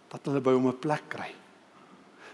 dat 0.10 0.26
hulle 0.26 0.42
by 0.42 0.54
hom 0.54 0.70
'n 0.70 0.82
plek 0.82 1.06
kry. 1.10 1.32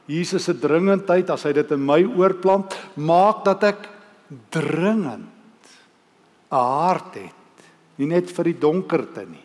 Jesus 0.08 0.44
se 0.44 0.54
dringendheid 0.54 1.30
as 1.30 1.44
hy 1.44 1.54
dit 1.54 1.72
in 1.72 1.86
my 1.86 2.04
oorplant, 2.04 2.76
maak 2.96 3.44
dat 3.44 3.64
ek 3.64 3.90
dringend 4.50 5.32
'n 6.52 6.56
hart 6.56 7.16
het, 7.16 7.64
nie 7.98 8.08
net 8.08 8.30
vir 8.30 8.44
die 8.44 8.60
donkerte 8.60 9.26
nie, 9.26 9.44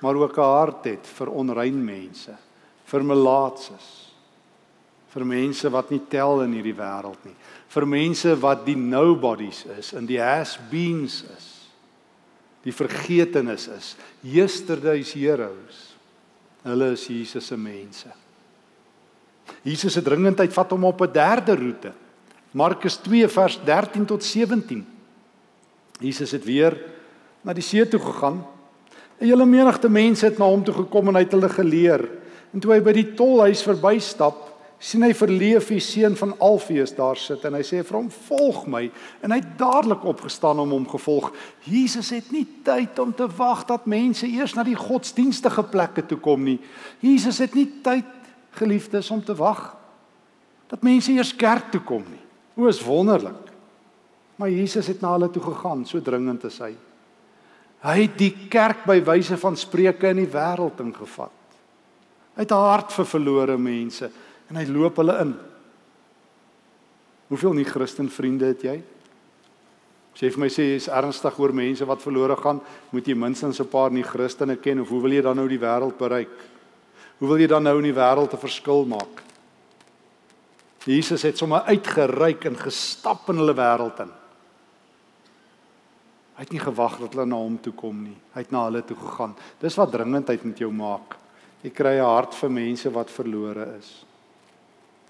maar 0.00 0.14
ook 0.14 0.38
'n 0.38 0.40
hart 0.40 0.84
het 0.84 1.06
vir 1.06 1.28
onrein 1.28 1.84
mense 1.84 2.47
vir 2.88 3.04
melaatses. 3.04 3.86
Vir 5.12 5.24
mense 5.24 5.70
wat 5.72 5.92
nie 5.92 6.02
tel 6.10 6.42
in 6.44 6.56
hierdie 6.58 6.76
wêreld 6.76 7.20
nie. 7.26 7.36
Vir 7.68 7.86
mense 7.88 8.34
wat 8.40 8.64
die 8.66 8.76
nobodies 8.76 9.64
is 9.78 9.92
en 9.96 10.08
die 10.08 10.20
has-beens 10.20 11.22
is. 11.36 11.46
Die 12.64 12.74
vergetenis 12.74 13.68
is. 13.72 13.94
Yesterday's 14.24 15.14
heroes. 15.16 15.84
Hulle 16.64 16.92
is 16.96 17.06
Jesus 17.08 17.46
se 17.48 17.56
mense. 17.56 18.10
Jesus 19.64 19.94
se 19.96 20.04
dringendheid 20.04 20.52
vat 20.52 20.70
hom 20.70 20.84
op 20.84 21.00
'n 21.02 21.12
derde 21.12 21.56
roete. 21.56 21.92
Markus 22.52 22.96
2 22.96 23.28
vers 23.28 23.58
13 23.64 24.04
tot 24.06 24.24
17 24.24 24.86
Jesus 26.00 26.30
het 26.30 26.44
weer 26.44 26.76
na 27.42 27.52
die 27.52 27.62
see 27.62 27.84
toe 27.86 28.00
gegaan. 28.00 28.44
'n 29.20 29.26
hele 29.26 29.46
menigte 29.46 29.88
mense 29.88 30.26
het 30.26 30.38
na 30.38 30.44
hom 30.44 30.64
toe 30.64 30.74
gekom 30.74 31.08
en 31.08 31.14
hy 31.14 31.22
het 31.22 31.32
hulle 31.32 31.48
geleer 31.48 32.17
En 32.52 32.60
toe 32.60 32.72
hy 32.72 32.80
by 32.84 32.94
die 32.96 33.10
tolhuis 33.18 33.62
verbystap, 33.66 34.46
sien 34.78 35.02
hy 35.02 35.10
vir 35.16 35.32
Leefie 35.34 35.80
seun 35.82 36.14
van 36.16 36.36
Alfeus 36.44 36.92
daar 36.94 37.18
sit 37.18 37.42
en 37.44 37.56
hy 37.58 37.64
sê 37.66 37.82
vir 37.82 37.96
hom: 37.98 38.10
"Volg 38.28 38.66
my." 38.70 38.84
En 39.22 39.34
hy 39.34 39.40
het 39.40 39.56
dadelik 39.58 40.04
opgestaan 40.06 40.60
om 40.62 40.70
hom 40.70 40.86
gevolg. 40.88 41.32
Jesus 41.66 42.10
het 42.14 42.30
nie 42.32 42.46
tyd 42.64 42.98
om 42.98 43.12
te 43.12 43.26
wag 43.26 43.66
dat 43.66 43.86
mense 43.86 44.26
eers 44.26 44.54
na 44.54 44.62
die 44.62 44.78
godsdienstige 44.78 45.62
plekke 45.62 46.06
toe 46.06 46.18
kom 46.18 46.44
nie. 46.44 46.58
Jesus 47.00 47.38
het 47.38 47.54
nie 47.54 47.66
tyd 47.82 48.06
geliefdes 48.58 49.10
om 49.10 49.22
te 49.24 49.34
wag 49.34 49.74
dat 50.68 50.82
mense 50.82 51.12
eers 51.12 51.34
kerk 51.36 51.72
toe 51.72 51.80
kom 51.80 52.04
nie. 52.06 52.22
O, 52.56 52.68
is 52.68 52.82
wonderlik. 52.82 53.48
Maar 54.36 54.50
Jesus 54.50 54.86
het 54.86 55.00
na 55.00 55.16
hulle 55.16 55.30
toe 55.30 55.42
gegaan, 55.42 55.86
so 55.86 56.00
dringend 56.00 56.44
is 56.44 56.58
hy. 56.62 56.74
Hy 57.82 57.96
het 58.02 58.18
die 58.18 58.34
kerk 58.50 58.84
by 58.86 59.00
wyse 59.06 59.36
van 59.38 59.56
spreuke 59.58 60.10
in 60.12 60.22
die 60.22 60.30
wêreld 60.30 60.78
ingevat. 60.82 61.37
Hy 62.38 62.44
het 62.46 62.52
'n 62.54 62.54
hart 62.70 62.92
vir 62.94 63.04
verlore 63.04 63.58
mense 63.58 64.10
en 64.48 64.56
hy 64.56 64.64
loop 64.64 64.96
hulle 64.96 65.18
in. 65.20 65.34
Hoeveel 67.28 67.52
nie 67.52 67.64
Christen 67.64 68.08
vriende 68.08 68.46
het 68.46 68.62
jy? 68.62 68.82
As 70.14 70.20
jy 70.22 70.30
vir 70.30 70.38
my 70.38 70.48
sê 70.48 70.62
jy's 70.70 70.86
ernstig 70.88 71.38
oor 71.38 71.52
mense 71.52 71.84
wat 71.84 72.02
verlore 72.02 72.36
gaan, 72.36 72.60
moet 72.92 73.06
jy 73.06 73.14
minstens 73.14 73.60
'n 73.60 73.66
paar 73.66 73.90
nie 73.90 74.04
Christene 74.04 74.56
ken 74.56 74.80
of 74.80 74.88
hoe 74.88 75.02
wil 75.02 75.10
jy 75.10 75.22
dan 75.22 75.36
nou 75.36 75.48
die 75.48 75.58
wêreld 75.58 75.98
bereik? 75.98 76.30
Hoe 77.18 77.28
wil 77.28 77.38
jy 77.38 77.48
dan 77.48 77.64
nou 77.64 77.76
in 77.78 77.92
die 77.92 78.00
wêreld 78.00 78.32
'n 78.32 78.38
verskil 78.38 78.86
maak? 78.86 79.22
Jesus 80.86 81.22
het 81.22 81.36
sommer 81.36 81.62
uitgereik 81.66 82.44
en 82.44 82.56
gestap 82.56 83.28
in 83.28 83.36
hulle 83.36 83.54
wêreld 83.54 84.00
in. 84.00 84.12
Hy 86.36 86.44
het 86.46 86.52
nie 86.52 86.62
gewag 86.62 87.00
dat 87.00 87.12
hulle 87.12 87.26
na 87.26 87.36
hom 87.36 87.58
toe 87.58 87.72
kom 87.72 88.04
nie. 88.04 88.16
Hy 88.32 88.40
het 88.40 88.52
na 88.52 88.64
hulle 88.64 88.84
toe 88.84 88.96
gegaan. 88.96 89.34
Dis 89.58 89.74
wat 89.74 89.90
dringendheid 89.90 90.44
met 90.44 90.58
jou 90.58 90.70
maak. 90.72 91.17
Jy 91.62 91.70
kry 91.70 91.98
'n 91.98 92.04
hart 92.04 92.34
vir 92.34 92.50
mense 92.50 92.90
wat 92.90 93.10
verlore 93.10 93.78
is. 93.78 94.04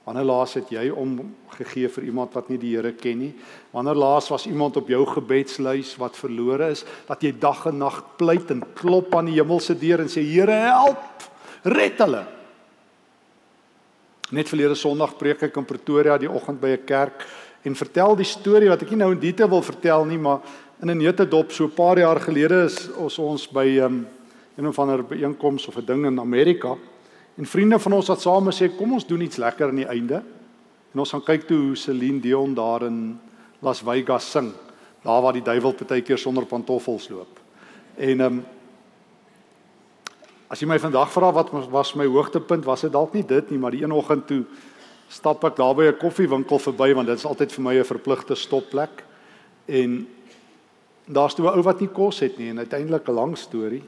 Wanneer 0.08 0.24
laas 0.24 0.54
het 0.54 0.70
jy 0.72 0.88
om 0.88 1.18
gegee 1.52 1.88
vir 1.88 2.04
iemand 2.04 2.32
wat 2.32 2.48
nie 2.48 2.56
die 2.56 2.70
Here 2.76 2.92
ken 2.92 3.18
nie? 3.18 3.34
Wanneer 3.74 3.94
laas 3.94 4.30
was 4.32 4.46
iemand 4.46 4.76
op 4.76 4.88
jou 4.88 5.04
gebedslys 5.04 5.98
wat 6.00 6.16
verlore 6.16 6.70
is, 6.70 6.84
dat 7.06 7.20
jy 7.22 7.34
dag 7.38 7.66
en 7.66 7.78
nag 7.78 8.16
pleit 8.16 8.50
en 8.50 8.62
klop 8.74 9.14
aan 9.14 9.26
die 9.26 9.36
hemelse 9.36 9.76
deur 9.78 10.00
en 10.00 10.08
sê 10.08 10.24
Here 10.24 10.52
help, 10.52 11.28
red 11.64 11.98
hulle. 11.98 12.24
Net 14.32 14.48
verlede 14.48 14.74
Sondag 14.74 15.18
preek 15.18 15.42
ek 15.42 15.56
in 15.56 15.68
Pretoria 15.68 16.16
die 16.18 16.30
oggend 16.30 16.60
by 16.60 16.68
'n 16.68 16.84
kerk 16.86 17.26
en 17.64 17.74
vertel 17.74 18.16
die 18.16 18.24
storie 18.24 18.68
wat 18.68 18.82
ek 18.82 18.90
nie 18.90 18.98
nou 19.04 19.12
in 19.12 19.20
detail 19.20 19.48
wil 19.48 19.62
vertel 19.62 20.04
nie, 20.04 20.18
maar 20.18 20.40
in 20.80 20.90
'n 20.90 20.98
neutedop 20.98 21.52
so 21.52 21.64
'n 21.64 21.74
paar 21.74 21.98
jaar 21.98 22.20
gelede 22.20 22.64
is 22.64 22.88
ons 22.96 23.18
ons 23.18 23.46
by 23.46 23.78
um, 23.78 24.06
een 24.58 24.66
of 24.66 24.78
ander 24.78 25.04
byeenkoms 25.04 25.68
of 25.70 25.78
'n 25.78 25.86
ding 25.86 26.06
in 26.06 26.20
Amerika 26.20 26.76
En 27.38 27.46
vriende 27.46 27.78
van 27.78 27.92
ons 27.92 28.08
wat 28.10 28.20
saam 28.20 28.50
sê 28.50 28.66
kom 28.74 28.96
ons 28.96 29.06
doen 29.06 29.20
iets 29.22 29.38
lekker 29.38 29.70
aan 29.70 29.78
die 29.78 29.86
einde. 29.86 30.22
En 30.92 31.02
ons 31.04 31.10
gaan 31.14 31.22
kyk 31.22 31.44
toe 31.46 31.58
hoe 31.68 31.76
Celine 31.78 32.18
Dion 32.20 32.54
daar 32.54 32.82
in 32.88 33.20
Las 33.62 33.82
Vegas 33.86 34.30
sing. 34.30 34.50
Daar 35.04 35.22
waar 35.22 35.36
die 35.36 35.44
duiwel 35.46 35.76
partykeer 35.78 36.18
sonder 36.18 36.46
pantoffels 36.46 37.06
loop. 37.08 37.38
En 37.96 38.20
ehm 38.20 38.38
um, 38.38 38.46
as 40.48 40.62
jy 40.62 40.66
my 40.66 40.78
vandag 40.80 41.10
vra 41.12 41.28
wat 41.36 41.50
was 41.68 41.90
my 41.92 42.06
hoogtepunt, 42.08 42.64
was 42.64 42.80
dit 42.80 42.92
dalk 42.92 43.12
nie 43.12 43.22
dit 43.22 43.50
nie, 43.50 43.58
maar 43.60 43.74
die 43.76 43.82
een 43.82 43.92
oggend 43.92 44.26
toe 44.26 44.46
stap 45.12 45.44
ek 45.44 45.58
daar 45.60 45.74
by 45.76 45.84
'n 45.92 45.98
koffiewinkel 46.00 46.58
verby 46.58 46.94
want 46.94 47.06
dit 47.06 47.18
is 47.18 47.26
altyd 47.26 47.52
vir 47.52 47.62
my 47.62 47.74
'n 47.78 47.84
verpligte 47.84 48.34
stopplek. 48.34 49.04
En 49.66 50.08
daar's 51.04 51.34
toe 51.34 51.46
'n 51.46 51.54
ou 51.54 51.62
wat 51.62 51.80
nie 51.80 51.92
kos 51.92 52.20
het 52.20 52.38
nie 52.38 52.48
en 52.48 52.58
uiteindelik 52.58 53.08
'n 53.08 53.14
lang 53.14 53.38
storie 53.38 53.84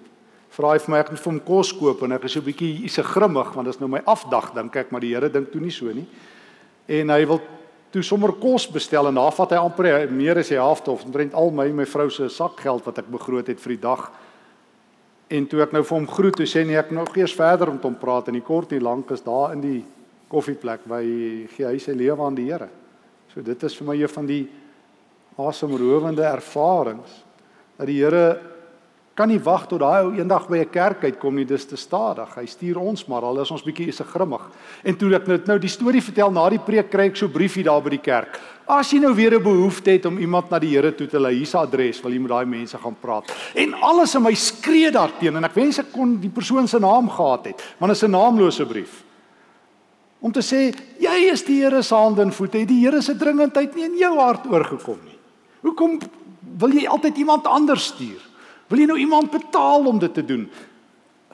vra 0.60 0.74
hy 0.74 0.82
vir 0.84 0.92
my 0.92 1.00
ek 1.00 1.12
moet 1.14 1.22
vir 1.22 1.32
hom 1.32 1.40
kos 1.46 1.72
koop 1.76 2.02
en 2.04 2.12
ek 2.16 2.26
is 2.28 2.36
so 2.36 2.40
'n 2.40 2.44
bietjie 2.44 2.82
hy's 2.84 2.98
'n 2.98 3.12
grimmig 3.12 3.54
want 3.54 3.66
dit 3.66 3.74
is 3.74 3.80
nou 3.80 3.88
my 3.88 4.02
afdag 4.06 4.52
dink 4.54 4.76
ek 4.76 4.92
maar 4.92 5.00
die 5.00 5.14
Here 5.14 5.28
dink 5.28 5.50
toe 5.52 5.60
nie 5.60 5.70
so 5.70 5.86
nie. 5.86 6.06
En 6.88 7.08
hy 7.08 7.24
wil 7.26 7.40
toe 7.90 8.02
sommer 8.02 8.32
kos 8.32 8.66
bestel 8.70 9.08
en 9.08 9.14
daar 9.14 9.32
vat 9.32 9.50
hy 9.50 9.56
amper 9.56 10.10
meer 10.10 10.38
as 10.38 10.48
die 10.48 10.58
helfte 10.58 10.90
of 10.90 11.04
omtrent 11.04 11.34
al 11.34 11.50
my 11.50 11.68
my 11.72 11.84
vrou 11.84 12.10
se 12.10 12.28
sakgeld 12.28 12.84
wat 12.84 12.98
ek 12.98 13.10
begroot 13.10 13.46
het 13.46 13.60
vir 13.60 13.76
die 13.76 13.82
dag. 13.82 14.10
En 15.30 15.46
toe 15.46 15.62
ek 15.62 15.72
nou 15.72 15.82
vir 15.82 15.96
hom 15.96 16.06
groet, 16.06 16.36
toe 16.36 16.46
sê 16.46 16.64
nee 16.66 16.78
ek 16.78 16.90
nog 16.90 17.16
eers 17.16 17.34
verder 17.34 17.70
om 17.70 17.78
hom 17.82 17.94
praat 17.94 18.28
en 18.28 18.34
die 18.34 18.42
kort 18.46 18.72
en 18.72 18.82
lank 18.82 19.10
is 19.10 19.22
daar 19.22 19.52
in 19.52 19.60
die 19.60 19.84
koffieplek 20.28 20.86
by 20.86 21.02
gee 21.56 21.66
hy 21.66 21.78
sy 21.78 21.92
lewe 21.92 22.22
aan 22.22 22.34
die 22.34 22.46
Here. 22.50 22.68
So 23.34 23.42
dit 23.42 23.62
is 23.62 23.76
vir 23.76 23.86
my 23.86 23.96
een 24.00 24.08
van 24.08 24.26
die 24.26 24.48
asemrowende 25.38 26.22
ervarings 26.22 27.24
dat 27.78 27.86
die 27.86 28.00
Here 28.02 28.40
kan 29.20 29.28
nie 29.28 29.40
wag 29.44 29.66
tot 29.68 29.82
daai 29.82 30.06
ou 30.06 30.12
eendag 30.16 30.46
by 30.48 30.62
'n 30.64 30.70
kerk 30.72 31.04
uitkom 31.04 31.34
nie, 31.36 31.44
dis 31.44 31.66
te 31.66 31.76
stadig. 31.76 32.28
Hy 32.34 32.46
stuur 32.46 32.78
ons 32.78 33.06
maar 33.06 33.22
al 33.22 33.40
is 33.40 33.50
ons 33.50 33.62
bietjie 33.62 33.88
is 33.88 34.00
'n 34.00 34.08
grimmig. 34.08 34.40
En 34.82 34.96
toe 34.96 35.14
ek 35.14 35.26
net 35.26 35.46
nou 35.46 35.58
die 35.58 35.68
storie 35.68 36.00
vertel 36.00 36.30
na 36.30 36.48
die 36.48 36.58
preek 36.58 36.90
kry 36.90 37.06
ek 37.06 37.16
so 37.16 37.26
'n 37.26 37.32
briefie 37.32 37.64
daar 37.64 37.82
by 37.82 37.90
die 37.90 37.98
kerk. 37.98 38.40
As 38.66 38.90
jy 38.90 38.98
nou 38.98 39.14
weer 39.14 39.34
'n 39.34 39.42
behoefte 39.42 39.90
het 39.90 40.06
om 40.06 40.18
iemand 40.18 40.50
na 40.50 40.58
die 40.58 40.70
Here 40.70 40.94
toe 40.94 41.06
te 41.06 41.20
lei, 41.20 41.34
hier's 41.34 41.54
'n 41.54 41.58
adres, 41.58 42.02
wil 42.02 42.12
jy 42.12 42.18
met 42.18 42.30
daai 42.30 42.46
mense 42.46 42.78
gaan 42.78 42.96
praat. 43.00 43.30
En 43.54 43.74
alles 43.74 44.14
in 44.14 44.22
my 44.22 44.34
skree 44.34 44.90
daarteen 44.90 45.36
en 45.36 45.44
ek 45.44 45.54
wens 45.54 45.78
ek 45.78 45.92
kon 45.92 46.18
die 46.20 46.30
persoon 46.30 46.66
se 46.68 46.78
naam 46.78 47.08
gehad 47.10 47.44
het, 47.44 47.62
dit 47.80 47.90
is 47.90 48.02
'n 48.02 48.10
naamlose 48.10 48.66
brief. 48.66 49.04
Om 50.20 50.32
te 50.32 50.40
sê 50.40 50.74
jy 50.98 51.30
is 51.32 51.42
die 51.42 51.62
Here 51.62 51.82
se 51.82 51.94
hande 51.94 52.22
en 52.22 52.32
voete, 52.32 52.58
het 52.58 52.68
die 52.68 52.84
Here 52.84 53.02
se 53.02 53.14
dringendheid 53.14 53.74
nie 53.74 53.84
in 53.84 53.98
jou 53.98 54.18
hart 54.18 54.46
oorgekom 54.46 54.98
nie. 55.04 55.18
Hoekom 55.62 55.98
wil 56.58 56.70
jy 56.70 56.86
altyd 56.86 57.16
iemand 57.16 57.46
anders 57.46 57.84
stuur? 57.84 58.29
Wil 58.70 58.84
jy 58.84 58.86
nou 58.86 58.98
iemand 59.02 59.32
betaal 59.34 59.88
om 59.90 59.98
dit 59.98 60.12
te 60.14 60.22
doen? 60.24 60.46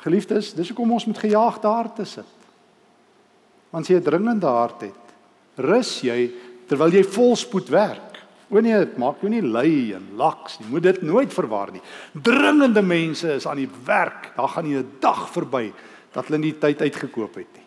Geliefdes, 0.00 0.54
dis 0.56 0.70
hoekom 0.72 0.94
ons 0.96 1.04
met 1.10 1.18
gejaagde 1.20 1.68
harte 1.68 2.06
sit. 2.08 2.32
Want 3.70 3.84
as 3.84 3.90
jy 3.92 4.00
'n 4.00 4.08
dringende 4.08 4.46
hart 4.46 4.80
het, 4.80 5.04
rus 5.56 6.00
jy 6.00 6.32
terwyl 6.68 6.92
jy 6.92 7.04
volspoed 7.04 7.68
werk. 7.68 8.24
O 8.48 8.60
nee, 8.60 8.78
dit 8.78 8.96
maak 8.96 9.20
jou 9.20 9.28
nie 9.28 9.42
lui 9.42 9.92
en 9.92 10.16
laks 10.16 10.60
nie. 10.60 10.68
Moet 10.70 10.82
dit 10.82 11.02
nooit 11.02 11.32
verwar 11.32 11.72
nie. 11.72 11.82
Dringende 12.12 12.82
mense 12.82 13.34
is 13.34 13.46
aan 13.46 13.56
die 13.56 13.70
werk. 13.84 14.32
Daar 14.36 14.48
gaan 14.48 14.64
nie 14.64 14.76
'n 14.76 14.96
dag 15.00 15.28
verby 15.30 15.72
dat 16.12 16.26
hulle 16.26 16.38
nie 16.38 16.58
tyd 16.58 16.80
uitgekoop 16.80 17.34
het 17.34 17.52
nie. 17.54 17.66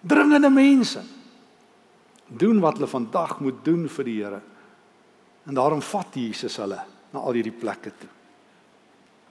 Dringende 0.00 0.50
mense 0.50 1.00
doen 2.26 2.60
wat 2.60 2.74
hulle 2.74 2.86
vandag 2.86 3.40
moet 3.40 3.64
doen 3.64 3.88
vir 3.88 4.04
die 4.04 4.22
Here. 4.22 4.40
En 5.46 5.54
daarom 5.54 5.82
vat 5.82 6.14
Jesus 6.14 6.56
hulle 6.56 6.80
na 7.10 7.18
al 7.18 7.32
hierdie 7.32 7.58
plekke 7.58 7.92
toe. 7.98 8.21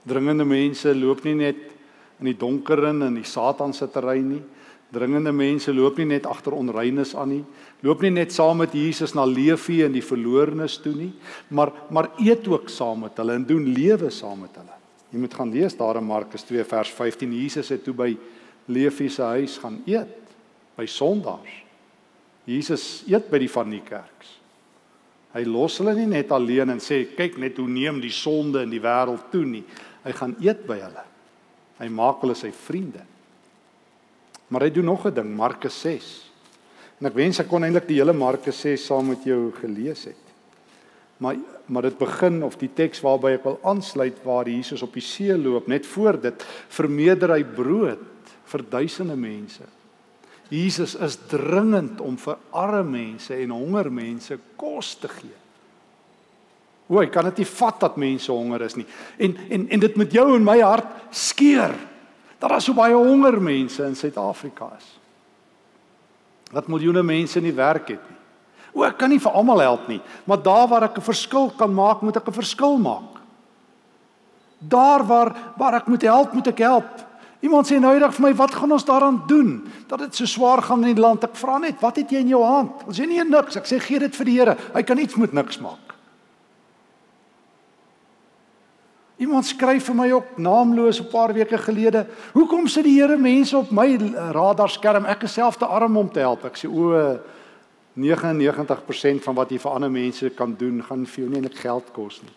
Dringende 0.08 0.44
mense 0.44 0.94
loop 0.94 1.22
nie 1.24 1.36
net 1.38 1.60
in 2.20 2.30
die 2.30 2.38
donker 2.38 2.88
in 2.88 3.02
in 3.06 3.20
die 3.20 3.28
Satan 3.28 3.74
se 3.74 3.86
terrein 3.90 4.28
nie. 4.28 4.42
Dringende 4.92 5.32
mense 5.32 5.72
loop 5.72 5.98
nie 5.98 6.10
net 6.10 6.26
agter 6.28 6.52
onreines 6.52 7.14
aan 7.16 7.30
nie. 7.32 7.44
Loop 7.82 8.02
nie 8.02 8.12
net 8.12 8.32
saam 8.34 8.60
met 8.60 8.74
Jesus 8.76 9.14
na 9.16 9.24
Leefie 9.24 9.84
en 9.86 9.94
die 9.94 10.04
verloornes 10.04 10.76
toe 10.82 10.92
nie, 10.94 11.12
maar 11.48 11.72
maar 11.90 12.10
eet 12.20 12.46
ook 12.48 12.68
saam 12.70 13.06
met 13.06 13.16
hulle 13.16 13.38
en 13.38 13.46
doen 13.48 13.64
lewe 13.72 14.10
saam 14.10 14.44
met 14.44 14.58
hulle. 14.60 14.76
Jy 15.12 15.20
moet 15.20 15.34
gaan 15.34 15.52
lees 15.52 15.76
daar 15.76 15.98
in 16.00 16.08
Markus 16.08 16.44
2 16.48 16.64
vers 16.64 16.92
15. 16.96 17.32
Jesus 17.32 17.68
het 17.68 17.84
toe 17.84 17.94
by 17.94 18.12
Leefie 18.66 19.10
se 19.10 19.22
huis 19.22 19.58
gaan 19.60 19.82
eet 19.86 20.36
by 20.76 20.86
Sondags. 20.86 21.58
Jesus 22.48 23.02
eet 23.06 23.28
by 23.30 23.40
die 23.42 23.50
van 23.50 23.70
die 23.70 23.82
kerks. 23.84 24.38
Hy 25.32 25.44
los 25.48 25.78
hulle 25.80 25.94
nie 25.96 26.08
net 26.10 26.32
alleen 26.34 26.74
en 26.74 26.80
sê 26.82 27.04
kyk 27.16 27.38
net 27.40 27.56
hoe 27.60 27.68
neem 27.68 28.00
die 28.02 28.12
sonde 28.12 28.64
in 28.66 28.72
die 28.72 28.82
wêreld 28.82 29.30
toe 29.32 29.44
nie. 29.48 29.62
Hy 30.02 30.12
gaan 30.12 30.36
eet 30.40 30.66
by 30.66 30.78
hulle. 30.82 31.04
Hy 31.78 31.88
maak 31.88 32.20
hulle 32.22 32.34
sy 32.38 32.50
vriende. 32.54 33.02
Maar 34.52 34.66
hy 34.66 34.70
doen 34.70 34.84
nog 34.84 35.06
'n 35.06 35.14
ding, 35.14 35.36
Markus 35.36 35.80
6. 35.80 36.30
En 37.00 37.06
ek 37.06 37.14
wens 37.14 37.40
ek 37.40 37.48
kon 37.48 37.64
eintlik 37.64 37.88
die 37.88 37.98
hele 37.98 38.12
Markus 38.12 38.60
6 38.60 38.84
saam 38.86 39.08
met 39.08 39.24
jou 39.24 39.52
gelees 39.52 40.04
het. 40.04 40.22
Maar 41.18 41.36
maar 41.66 41.82
dit 41.82 41.98
begin 41.98 42.42
of 42.42 42.56
die 42.60 42.70
teks 42.74 43.00
waarby 43.00 43.36
ek 43.36 43.44
wil 43.44 43.58
aansluit 43.62 44.18
waar 44.26 44.48
Jesus 44.48 44.82
op 44.82 44.92
die 44.92 45.04
see 45.04 45.36
loop, 45.38 45.68
net 45.70 45.86
voor 45.86 46.20
dit 46.20 46.44
vermeerder 46.68 47.30
hy 47.30 47.44
brood 47.44 48.32
vir 48.44 48.64
duisende 48.70 49.16
mense. 49.16 49.64
Jesus 50.52 50.94
is 50.94 51.16
dringend 51.30 52.00
om 52.04 52.18
vir 52.20 52.36
arme 52.50 52.82
mense 52.90 53.34
en 53.34 53.54
honger 53.54 53.88
mense 53.90 54.36
kos 54.60 54.94
te 55.00 55.08
gee. 55.08 55.41
O, 56.92 57.00
ek 57.00 57.12
kan 57.14 57.24
dit 57.30 57.40
nie 57.40 57.48
vat 57.48 57.78
dat 57.80 57.96
mense 57.96 58.28
honger 58.28 58.66
is 58.66 58.76
nie. 58.76 58.84
En 59.16 59.36
en 59.48 59.68
en 59.72 59.80
dit 59.80 59.94
met 59.96 60.12
jou 60.12 60.26
en 60.36 60.44
my 60.44 60.58
hart 60.60 60.90
skeer 61.08 61.72
dat 62.36 62.50
daar 62.50 62.60
so 62.60 62.74
baie 62.76 62.96
honger 62.98 63.38
mense 63.40 63.84
in 63.86 63.94
Suid-Afrika 63.96 64.68
is. 64.76 64.88
Dat 66.52 66.68
miljoene 66.68 67.04
mense 67.06 67.40
nie 67.40 67.54
werk 67.56 67.94
het 67.94 68.02
nie. 68.02 68.18
O, 68.72 68.84
ek 68.84 68.98
kan 69.00 69.12
nie 69.12 69.20
vir 69.20 69.32
almal 69.36 69.62
help 69.64 69.88
nie, 69.88 70.00
maar 70.28 70.42
daar 70.42 70.68
waar 70.68 70.84
ek 70.90 70.98
'n 70.98 71.08
verskil 71.08 71.50
kan 71.56 71.72
maak, 71.72 72.02
moet 72.02 72.16
ek 72.16 72.28
'n 72.28 72.40
verskil 72.40 72.76
maak. 72.78 73.20
Daar 74.58 75.06
waar 75.06 75.32
waar 75.56 75.74
ek 75.74 75.86
moet 75.86 76.02
help, 76.02 76.32
moet 76.32 76.46
ek 76.48 76.58
help. 76.58 76.90
Iemand 77.40 77.66
sê 77.66 77.80
nou 77.80 77.92
eendag 77.92 78.14
vir 78.14 78.22
my, 78.22 78.34
"Wat 78.34 78.54
gaan 78.54 78.72
ons 78.72 78.84
daaraan 78.84 79.22
doen 79.26 79.64
dat 79.88 79.98
dit 79.98 80.14
so 80.14 80.24
swaar 80.24 80.62
gaan 80.62 80.84
in 80.84 80.94
die 80.94 81.00
land?" 81.00 81.24
Ek 81.24 81.36
vra 81.36 81.58
net, 81.58 81.80
"Wat 81.80 81.96
het 81.96 82.10
jy 82.10 82.18
in 82.18 82.28
jou 82.28 82.44
hand?" 82.44 82.70
Ons 82.86 82.98
sê 82.98 83.06
nie 83.06 83.24
niks. 83.24 83.56
Ek 83.56 83.64
sê 83.64 83.80
gee 83.80 83.98
dit 83.98 84.16
vir 84.16 84.24
die 84.24 84.38
Here. 84.38 84.56
Hy 84.74 84.82
kan 84.82 84.98
iets 84.98 85.16
met 85.16 85.32
niks 85.32 85.58
maak. 85.58 85.92
Iemand 89.22 89.46
skryf 89.46 89.86
vir 89.86 89.94
my 89.94 90.08
op 90.16 90.38
naamloos 90.38 91.00
'n 91.00 91.10
paar 91.10 91.32
weke 91.32 91.58
gelede. 91.58 92.06
Hoekom 92.32 92.66
sit 92.66 92.84
die 92.84 92.98
Here 92.98 93.16
mense 93.16 93.56
op 93.56 93.70
my 93.70 93.96
radarskerm? 94.32 95.04
Ek 95.04 95.22
is 95.22 95.32
self 95.32 95.56
te 95.56 95.66
arm 95.66 95.96
om 95.96 96.10
te 96.10 96.18
help. 96.18 96.44
Ek 96.44 96.56
sê 96.56 96.66
o 96.66 97.18
99% 97.94 99.22
van 99.22 99.34
wat 99.34 99.50
jy 99.50 99.58
vir 99.58 99.70
ander 99.70 99.90
mense 99.90 100.30
kan 100.30 100.54
doen, 100.58 100.82
gaan 100.82 101.06
vir 101.06 101.24
jou 101.24 101.32
nie 101.32 101.40
net 101.40 101.54
geld 101.54 101.92
kos 101.92 102.22
nie 102.22 102.32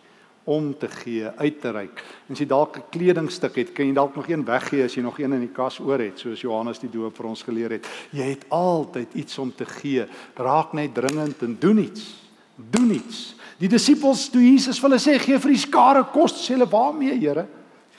om 0.45 0.77
te 0.77 0.87
gee, 0.87 1.25
uit 1.25 1.61
te 1.61 1.71
reik. 1.71 2.03
En 2.27 2.33
as 2.33 2.39
jy 2.39 2.45
dalk 2.45 2.77
'n 2.77 2.83
kledingstuk 2.91 3.55
het, 3.55 3.73
kan 3.73 3.85
jy 3.85 3.93
dalk 3.93 4.15
nog 4.15 4.29
een 4.29 4.45
weggee 4.45 4.83
as 4.83 4.93
jy 4.93 5.01
nog 5.01 5.19
een 5.19 5.33
in 5.33 5.39
die 5.39 5.53
kas 5.53 5.79
oor 5.79 5.99
het, 5.99 6.19
soos 6.19 6.41
Johannes 6.41 6.79
die 6.79 6.89
doop 6.89 7.15
vir 7.15 7.25
ons 7.25 7.43
geleer 7.43 7.71
het. 7.71 7.87
Jy 8.11 8.29
het 8.29 8.45
altyd 8.49 9.13
iets 9.13 9.37
om 9.37 9.51
te 9.55 9.65
gee. 9.65 10.05
Raak 10.35 10.73
net 10.73 10.93
dringend 10.93 11.41
en 11.41 11.57
doen 11.59 11.77
iets. 11.77 12.15
Doen 12.55 12.91
iets. 12.91 13.34
Die 13.61 13.71
disippels 13.71 14.27
toe 14.31 14.43
Jesus 14.43 14.79
vir 14.81 14.89
hulle 14.89 15.01
sê 15.01 15.15
gee 15.21 15.39
vir 15.39 15.53
die 15.53 15.61
skare 15.61 16.03
kos, 16.11 16.35
sê 16.43 16.57
hulle 16.57 16.67
waarmee 16.71 17.15
Here? 17.15 17.45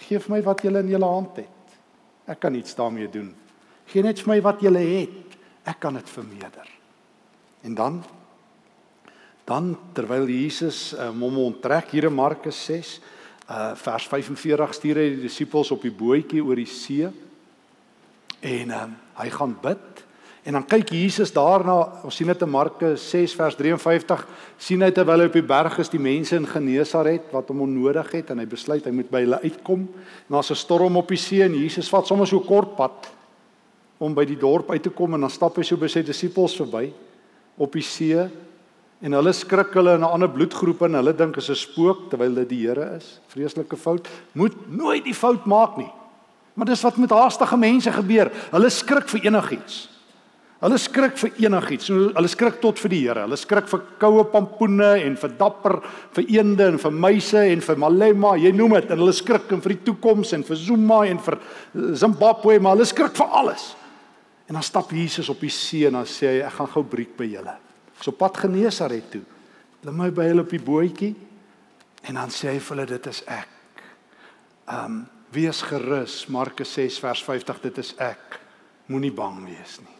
Gee 0.06 0.20
vir 0.20 0.34
my 0.34 0.42
wat 0.44 0.64
julle 0.66 0.82
in 0.84 0.92
julle 0.92 1.08
hand 1.08 1.40
het. 1.40 1.78
Ek 2.28 2.42
kan 2.42 2.54
iets 2.58 2.76
daarmee 2.76 3.08
doen. 3.08 3.30
Gee 3.88 4.04
net 4.04 4.20
vir 4.20 4.34
my 4.34 4.40
wat 4.44 4.60
julle 4.64 4.82
het. 4.82 5.38
Ek 5.66 5.80
kan 5.80 5.96
dit 5.96 6.10
vermeerder. 6.12 6.68
En 7.64 7.74
dan 7.74 8.02
Dan 9.46 9.76
terwyl 9.94 10.26
Jesus 10.26 10.90
um, 10.98 11.20
hom 11.22 11.36
onttrek 11.38 11.92
hier 11.94 12.08
in 12.08 12.14
Markus 12.14 12.58
6 12.66 12.96
uh 13.46 13.76
vers 13.78 14.08
45 14.10 14.72
stuur 14.74 14.98
hy 14.98 15.04
die 15.12 15.20
disippels 15.28 15.68
op 15.70 15.84
die 15.86 15.92
bootjie 15.94 16.42
oor 16.42 16.58
die 16.58 16.66
see 16.66 17.06
en 18.42 18.72
um, 18.74 18.96
hy 19.20 19.26
gaan 19.30 19.54
bid 19.62 20.02
En 20.46 20.54
dan 20.54 20.62
kyk 20.62 20.92
Jesus 20.94 21.32
daarna, 21.34 21.74
ons 22.06 22.14
sien 22.14 22.28
dit 22.30 22.42
in 22.44 22.50
Markus 22.50 23.02
6 23.10 23.32
vers 23.34 23.56
53, 23.58 24.20
sien 24.62 24.84
hy 24.84 24.92
terwyl 24.94 25.24
hy 25.24 25.26
op 25.26 25.34
die 25.34 25.42
berg 25.42 25.80
is 25.82 25.90
die 25.90 25.98
mense 25.98 26.36
in 26.38 26.46
Genesaret 26.46 27.32
wat 27.34 27.48
hom 27.50 27.64
onnodig 27.64 28.12
het 28.14 28.30
en 28.30 28.38
hy 28.38 28.46
besluit 28.46 28.86
hy 28.86 28.92
moet 28.94 29.10
by 29.10 29.24
hulle 29.24 29.40
uitkom. 29.42 29.82
En 30.28 30.36
daar's 30.36 30.52
'n 30.54 30.62
storm 30.62 30.96
op 30.96 31.08
die 31.10 31.18
see 31.18 31.42
en 31.42 31.54
Jesus 31.54 31.90
vat 31.90 32.06
sommer 32.06 32.28
so 32.30 32.38
kort 32.40 32.76
pad 32.76 33.10
om 33.98 34.14
by 34.14 34.24
die 34.24 34.38
dorp 34.38 34.70
uit 34.70 34.82
te 34.82 34.90
kom 34.90 35.14
en 35.14 35.20
dan 35.20 35.30
stap 35.30 35.56
hy 35.56 35.64
so 35.64 35.76
by 35.76 35.88
sy 35.88 36.02
disippels 36.02 36.54
verby 36.54 36.92
op 37.58 37.72
die 37.72 37.82
see 37.82 38.28
en 39.02 39.12
hulle 39.12 39.32
skrik 39.32 39.74
hulle 39.74 39.94
in 39.94 40.00
'n 40.00 40.12
ander 40.12 40.28
bloedgroep 40.28 40.82
en 40.82 40.94
hulle 40.94 41.12
dink 41.12 41.36
is 41.38 41.50
'n 41.50 41.54
spook 41.54 42.08
terwyl 42.10 42.34
dit 42.34 42.48
die 42.48 42.68
Here 42.68 42.96
is. 42.96 43.20
Vreeslike 43.26 43.76
fout. 43.76 44.08
Moet 44.32 44.54
nooit 44.70 45.04
die 45.04 45.14
fout 45.14 45.44
maak 45.44 45.76
nie. 45.76 45.90
Maar 46.54 46.66
dis 46.66 46.82
wat 46.82 46.96
met 46.96 47.10
haastige 47.10 47.56
mense 47.56 47.92
gebeur. 47.92 48.30
Hulle 48.52 48.70
skrik 48.70 49.08
vir 49.08 49.20
enigiets. 49.24 49.95
Hulle 50.56 50.78
skrik 50.80 51.18
vir 51.20 51.34
enigiets. 51.44 51.90
Hulle 51.92 52.28
skrik 52.32 52.62
tot 52.62 52.78
vir 52.80 52.92
die 52.94 53.00
Here. 53.04 53.26
Hulle 53.26 53.36
skrik 53.36 53.66
vir 53.68 53.82
koue 54.00 54.24
pampoene 54.32 54.94
en 55.04 55.16
vir 55.20 55.32
dapper, 55.36 55.82
vir 56.16 56.30
eende 56.32 56.70
en 56.72 56.78
vir 56.80 56.94
muise 56.96 57.42
en 57.52 57.64
vir 57.64 57.80
malema. 57.82 58.32
Jy 58.40 58.54
noem 58.56 58.78
dit 58.78 58.94
en 58.94 59.02
hulle 59.02 59.14
skrik 59.16 59.52
en 59.52 59.60
vir 59.64 59.74
die 59.74 59.82
toekoms 59.90 60.32
en 60.32 60.46
vir 60.48 60.60
Zuma 60.60 61.02
en 61.10 61.20
vir 61.26 61.36
Zimbabwe, 62.00 62.56
maar 62.56 62.78
hulle 62.78 62.88
skrik 62.88 63.12
vir 63.18 63.34
alles. 63.36 63.74
En 64.48 64.56
dan 64.56 64.64
stap 64.64 64.94
Jesus 64.96 65.28
op 65.28 65.42
die 65.44 65.52
see 65.52 65.90
en 65.90 65.98
dan 65.98 66.08
sê 66.08 66.30
hy 66.30 66.38
ek 66.46 66.56
gaan 66.56 66.70
gou 66.72 66.84
breek 66.88 67.12
by 67.18 67.28
julle. 67.28 67.56
So 68.00 68.14
pad 68.16 68.38
Genesaret 68.40 69.10
toe. 69.12 69.24
Hulle 69.82 69.92
my 69.92 70.08
by 70.14 70.30
hulle 70.30 70.46
op 70.46 70.54
die 70.54 70.62
bootjie 70.62 71.12
en 72.06 72.16
dan 72.16 72.32
sê 72.32 72.54
hy 72.54 72.62
vir 72.62 72.76
hulle 72.76 72.88
dit 72.94 73.10
is 73.12 73.20
ek. 73.28 73.84
Um 74.72 75.04
wees 75.36 75.60
gerus 75.68 76.22
Markus 76.32 76.72
6 76.78 76.96
vers 77.02 77.20
50 77.28 77.60
dit 77.66 77.82
is 77.84 77.92
ek. 78.00 78.40
Moenie 78.88 79.12
bang 79.12 79.42
wees 79.44 79.76
nie 79.82 79.95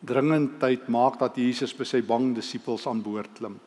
dringendheid 0.00 0.88
maak 0.88 1.18
dat 1.20 1.36
Jesus 1.36 1.74
by 1.76 1.84
sy 1.84 2.00
bang 2.02 2.34
disippels 2.36 2.86
aan 2.88 3.02
boord 3.04 3.32
klim. 3.36 3.58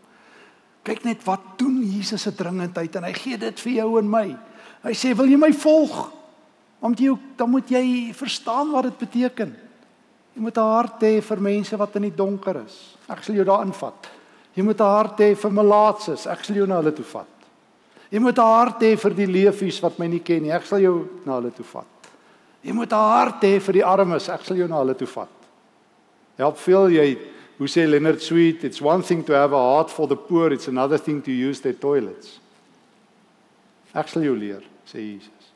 Kyk 0.84 1.06
net 1.06 1.22
wat 1.24 1.54
doen 1.58 1.80
Jesus 1.86 2.26
se 2.26 2.34
dringendheid 2.36 2.96
en 3.00 3.06
hy 3.08 3.14
gee 3.16 3.38
dit 3.40 3.60
vir 3.66 3.74
jou 3.78 3.90
en 4.00 4.10
my. 4.10 4.26
Hy 4.84 4.94
sê 4.98 5.14
wil 5.16 5.30
jy 5.32 5.38
my 5.40 5.52
volg? 5.56 6.10
Want 6.84 7.00
jy 7.00 7.14
dan 7.40 7.52
moet 7.54 7.70
jy 7.72 8.12
verstaan 8.18 8.74
wat 8.74 8.90
dit 8.90 8.98
beteken. 9.06 9.54
Jy 10.36 10.42
moet 10.42 10.58
'n 10.58 10.62
hart 10.62 11.00
hê 11.02 11.22
vir 11.22 11.40
mense 11.40 11.78
wat 11.78 11.96
in 11.96 12.10
die 12.10 12.16
donker 12.16 12.66
is. 12.66 12.98
Ek 13.08 13.24
sal 13.24 13.36
jou 13.36 13.46
daarin 13.46 13.74
vat. 13.74 14.10
Jy 14.56 14.64
moet 14.64 14.82
'n 14.82 14.84
hart 14.84 15.20
hê 15.20 15.36
vir 15.36 15.52
melaatses. 15.52 16.28
Ek 16.28 16.44
sal 16.44 16.56
jou 16.56 16.68
na 16.68 16.82
hulle 16.82 16.92
toe 16.92 17.06
vat. 17.06 17.28
Jy 18.12 18.20
moet 18.20 18.38
'n 18.38 18.42
hart 18.42 18.82
hê 18.82 18.98
vir 18.98 19.14
die 19.14 19.28
leefies 19.28 19.82
wat 19.82 20.00
my 20.00 20.08
nie 20.08 20.20
ken 20.20 20.44
nie. 20.44 20.52
Ek 20.52 20.66
sal 20.66 20.80
jou 20.80 21.08
na 21.26 21.40
hulle 21.40 21.52
toe 21.52 21.66
vat. 21.66 21.86
Jy 22.64 22.74
moet 22.74 22.92
'n 22.92 22.96
hart 22.96 23.42
hê 23.42 23.62
vir 23.62 23.74
die 23.74 23.86
armes. 23.86 24.30
Ek 24.30 24.42
sal 24.42 24.58
jou 24.58 24.68
na 24.68 24.80
hulle 24.80 24.96
toe 24.96 25.08
vat. 25.08 25.43
Help 26.40 26.58
veel 26.58 26.96
jy 26.96 27.08
hoe 27.60 27.70
sê 27.70 27.86
Leonard 27.86 28.22
Sweet 28.22 28.64
it's 28.64 28.82
one 28.82 29.04
thing 29.06 29.24
to 29.26 29.34
have 29.38 29.54
a 29.54 29.60
heart 29.60 29.92
for 29.94 30.08
the 30.08 30.18
poor 30.18 30.52
it's 30.54 30.68
another 30.68 30.98
thing 30.98 31.22
to 31.22 31.32
use 31.32 31.62
their 31.62 31.78
toilets. 31.78 32.40
Ek 33.94 34.10
sal 34.10 34.26
jou 34.26 34.36
leer 34.38 34.64
sê 34.90 35.02
Jesus. 35.02 35.52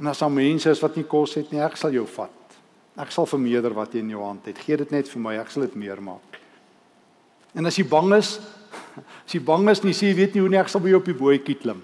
En 0.00 0.10
as 0.10 0.22
hom 0.24 0.34
mense 0.34 0.70
is 0.70 0.82
wat 0.82 0.96
nie 0.98 1.06
kos 1.06 1.36
het 1.38 1.52
nie, 1.54 1.62
ek 1.62 1.76
sal 1.78 1.94
jou 1.94 2.06
vat. 2.16 2.58
Ek 2.98 3.10
sal 3.14 3.26
vermeerder 3.26 3.74
wat 3.74 3.94
jy 3.94 4.02
in 4.02 4.12
jou 4.14 4.22
hand 4.22 4.46
het. 4.46 4.58
Gee 4.62 4.78
dit 4.78 4.90
net 4.94 5.10
vir 5.10 5.22
my, 5.22 5.34
ek 5.38 5.50
sal 5.54 5.66
dit 5.66 5.76
meer 5.78 6.02
maak. 6.02 6.38
En 7.54 7.66
as 7.70 7.78
jy 7.78 7.86
bang 7.86 8.10
is, 8.16 8.36
as 9.26 9.34
jy 9.34 9.42
bang 9.46 9.68
is, 9.70 9.82
nie 9.86 9.94
sê 9.94 10.10
jy 10.10 10.18
weet 10.18 10.34
nie 10.34 10.42
hoe 10.42 10.50
nie 10.50 10.62
ek 10.62 10.70
sal 10.70 10.82
by 10.82 10.90
jou 10.90 11.02
op 11.02 11.10
die 11.10 11.18
bootjie 11.18 11.58
klim. 11.58 11.82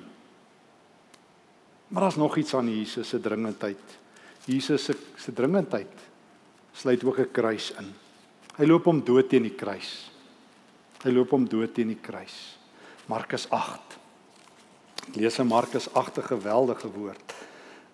Maar 1.90 2.06
daar's 2.06 2.18
nog 2.18 2.36
iets 2.38 2.54
aan 2.54 2.70
Jesus 2.70 3.08
se 3.10 3.18
dringendheid. 3.22 3.98
Jesus 4.44 4.84
se 4.84 4.94
se 5.16 5.32
dringendheid 5.32 6.10
sluit 6.72 7.04
ook 7.04 7.18
'n 7.18 7.32
kruis 7.32 7.72
in. 7.78 7.92
Hy 8.56 8.66
loop 8.66 8.84
hom 8.84 9.04
dood 9.04 9.28
teen 9.28 9.42
die 9.42 9.56
kruis. 9.56 10.10
Hy 11.04 11.10
loop 11.10 11.30
hom 11.30 11.48
dood 11.48 11.74
teen 11.74 11.88
die 11.88 12.00
kruis. 12.00 12.56
Markus 13.06 13.46
8. 13.50 13.98
Lees 15.14 15.38
in 15.38 15.46
Markus 15.46 15.88
8 15.94 16.18
'n 16.18 16.22
geweldige 16.22 16.88
woord. 16.88 17.34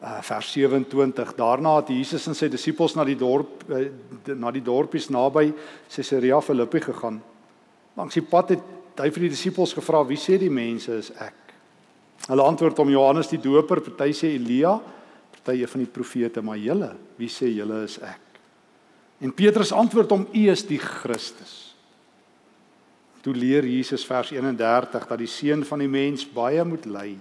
Uh 0.03 0.23
vers 0.23 0.53
27. 0.53 1.35
Daarna 1.35 1.77
het 1.77 1.89
Jesus 1.89 2.27
en 2.27 2.35
sy 2.35 2.49
disippels 2.49 2.95
na 2.95 3.05
die 3.05 3.17
dorp 3.17 3.65
uh, 3.71 3.89
na 4.35 4.51
die 4.51 4.63
dorpies 4.63 5.09
naby 5.09 5.55
Caesarea 5.89 6.41
Philippi 6.41 6.81
gegaan. 6.81 7.23
Langs 7.95 8.15
die 8.15 8.23
pad 8.23 8.49
het 8.49 8.63
hy 8.97 9.11
vir 9.11 9.21
die 9.21 9.29
disippels 9.29 9.73
gevra: 9.73 10.05
"Wie 10.05 10.19
sê 10.19 10.39
die 10.39 10.51
mense 10.51 10.93
is 10.93 11.11
ek?" 11.11 11.35
Hulle 12.29 12.43
antwoord 12.43 12.77
hom 12.79 12.91
Johannes 12.91 13.29
die 13.29 13.39
Doper, 13.39 13.81
party 13.81 14.13
sê 14.13 14.35
Elia, 14.35 14.81
tye 15.47 15.69
van 15.71 15.85
die 15.85 15.91
profete, 15.91 16.43
maar 16.43 16.59
julle, 16.61 16.91
wie 17.21 17.31
sê 17.31 17.49
julle 17.53 17.85
is 17.87 17.99
ek? 18.03 18.23
En 19.23 19.33
Petrus 19.33 19.73
antwoord 19.73 20.13
hom: 20.13 20.27
U 20.29 20.43
is 20.53 20.67
die 20.69 20.81
Christus. 20.83 21.55
Toe 23.25 23.35
leer 23.35 23.67
Jesus 23.67 24.05
vers 24.07 24.31
31 24.35 25.07
dat 25.09 25.19
die 25.19 25.31
seun 25.31 25.65
van 25.67 25.83
die 25.83 25.91
mens 25.91 26.27
baie 26.29 26.63
moet 26.67 26.85
ly, 26.87 27.17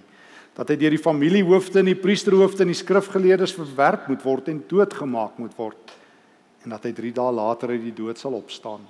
dat 0.54 0.70
hy 0.70 0.76
deur 0.78 0.94
die 0.94 1.02
familiehoofde 1.02 1.80
en 1.82 1.90
die 1.90 1.98
priesterhoofde 1.98 2.62
en 2.62 2.70
die 2.70 2.78
skrifgeleerdes 2.78 3.56
verwerp 3.56 4.06
moet 4.12 4.22
word 4.24 4.52
en 4.52 4.62
doodgemaak 4.70 5.40
moet 5.42 5.56
word 5.58 5.96
en 6.66 6.74
dat 6.74 6.82
hy 6.88 6.90
3 6.98 7.12
dae 7.14 7.32
later 7.32 7.70
uit 7.70 7.84
die 7.84 7.94
dood 7.94 8.18
sal 8.18 8.34
opstaan. 8.34 8.82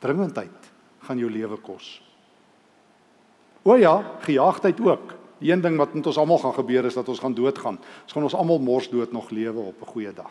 Dringendheid 0.00 0.68
gaan 1.04 1.20
jou 1.20 1.28
lewe 1.28 1.58
kos. 1.60 1.98
O 3.68 3.76
ja, 3.76 4.00
gejaagdheid 4.24 4.80
ook. 4.80 5.12
Die 5.38 5.52
een 5.52 5.62
ding 5.62 5.76
wat 5.78 5.94
met 5.94 6.06
ons 6.06 6.18
almal 6.18 6.40
gaan 6.42 6.56
gebeur 6.56 6.84
is 6.88 6.98
dat 6.98 7.08
ons 7.08 7.22
gaan 7.22 7.34
doodgaan. 7.34 7.78
Ons 7.78 8.12
gaan 8.12 8.26
ons 8.26 8.34
almal 8.34 8.58
mors 8.58 8.90
dood 8.90 9.12
nog 9.14 9.30
lewe 9.30 9.70
op 9.70 9.82
'n 9.82 9.92
goeie 9.92 10.12
dag. 10.12 10.30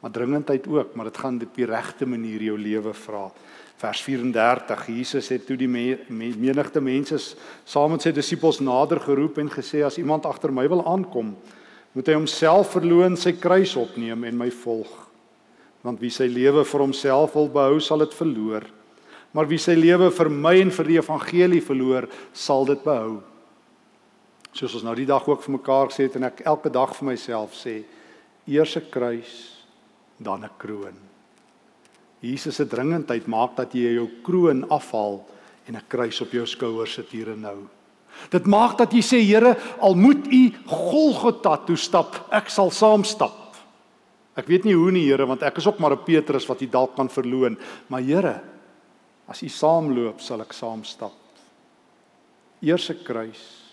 Maar 0.00 0.10
dringendheid 0.10 0.66
ook, 0.68 0.94
maar 0.94 1.04
dit 1.04 1.18
gaan 1.18 1.40
op 1.42 1.54
die 1.54 1.64
regte 1.64 2.06
manier 2.06 2.42
jou 2.42 2.58
lewe 2.58 2.92
vra. 2.92 3.32
Vers 3.76 4.02
34. 4.02 4.86
Jesus 4.86 5.28
het 5.28 5.46
toe 5.46 5.56
die 5.56 5.68
me, 5.68 5.98
me, 6.08 6.34
menigte 6.36 6.80
mense 6.80 7.36
saam 7.64 7.90
met 7.90 8.02
sy 8.02 8.12
disippels 8.12 8.60
nader 8.60 9.00
geroep 9.00 9.38
en 9.38 9.50
gesê 9.50 9.84
as 9.84 9.98
iemand 9.98 10.26
agter 10.26 10.52
my 10.52 10.68
wil 10.68 10.86
aankom, 10.86 11.36
moet 11.92 12.06
hy 12.06 12.12
homself 12.12 12.70
verloën, 12.76 13.16
sy 13.16 13.32
kruis 13.32 13.76
opneem 13.76 14.24
en 14.24 14.36
my 14.36 14.50
volg. 14.50 15.08
Want 15.80 16.00
wie 16.00 16.10
sy 16.10 16.26
lewe 16.26 16.64
vir 16.64 16.80
homself 16.80 17.32
wil 17.32 17.48
behou, 17.48 17.80
sal 17.80 17.98
dit 17.98 18.14
verloor. 18.14 18.62
Maar 19.32 19.46
wie 19.46 19.58
sy 19.58 19.72
lewe 19.72 20.10
vir 20.10 20.30
my 20.30 20.60
en 20.60 20.70
vir 20.70 20.84
die 20.84 20.98
evangelie 20.98 21.62
verloor, 21.62 22.08
sal 22.32 22.64
dit 22.64 22.84
behou 22.84 23.22
soos 24.54 24.76
ons 24.78 24.86
nou 24.86 24.94
die 24.94 25.08
dag 25.08 25.26
ook 25.26 25.42
vir 25.42 25.56
mekaar 25.56 25.90
gesê 25.90 26.06
het 26.06 26.16
en 26.16 26.28
ek 26.30 26.44
elke 26.46 26.70
dag 26.70 26.94
vir 26.94 27.08
myself 27.10 27.56
sê 27.58 27.82
eers 28.46 28.76
'n 28.76 28.90
kruis 28.90 29.32
dan 30.18 30.44
'n 30.44 30.50
kroon. 30.58 30.94
Jesus 32.20 32.56
se 32.56 32.64
dringendheid 32.64 33.26
maak 33.26 33.56
dat 33.56 33.74
jy 33.74 33.94
jou 33.94 34.08
kroon 34.22 34.64
afhaal 34.70 35.24
en 35.66 35.76
'n 35.76 35.88
kruis 35.88 36.20
op 36.20 36.30
jou 36.30 36.46
skouers 36.46 36.94
sit 36.94 37.08
hier 37.10 37.32
en 37.32 37.40
nou. 37.40 37.68
Dit 38.30 38.46
maak 38.46 38.78
dat 38.78 38.92
jy 38.92 39.02
sê 39.02 39.20
Here, 39.26 39.56
al 39.80 39.94
moet 39.94 40.26
U 40.26 40.52
Golgotha 40.66 41.56
toe 41.56 41.76
stap, 41.76 42.28
ek 42.30 42.48
sal 42.48 42.70
saam 42.70 43.04
stap. 43.04 43.56
Ek 44.36 44.46
weet 44.46 44.64
nie 44.64 44.74
hoe 44.74 44.92
nie 44.92 45.06
Here, 45.06 45.26
want 45.26 45.42
ek 45.42 45.58
is 45.58 45.66
ook 45.66 45.78
maar 45.78 45.92
'n 45.92 46.04
Petrus 46.04 46.46
wat 46.46 46.62
U 46.62 46.66
dalk 46.66 46.94
kan 46.94 47.08
verloon, 47.08 47.58
maar 47.88 48.00
Here, 48.00 48.40
as 49.26 49.42
U 49.42 49.48
saamloop, 49.48 50.20
sal 50.20 50.40
ek 50.40 50.52
saam 50.52 50.84
stap. 50.84 51.12
Eers 52.62 52.90
'n 52.90 53.02
kruis 53.02 53.63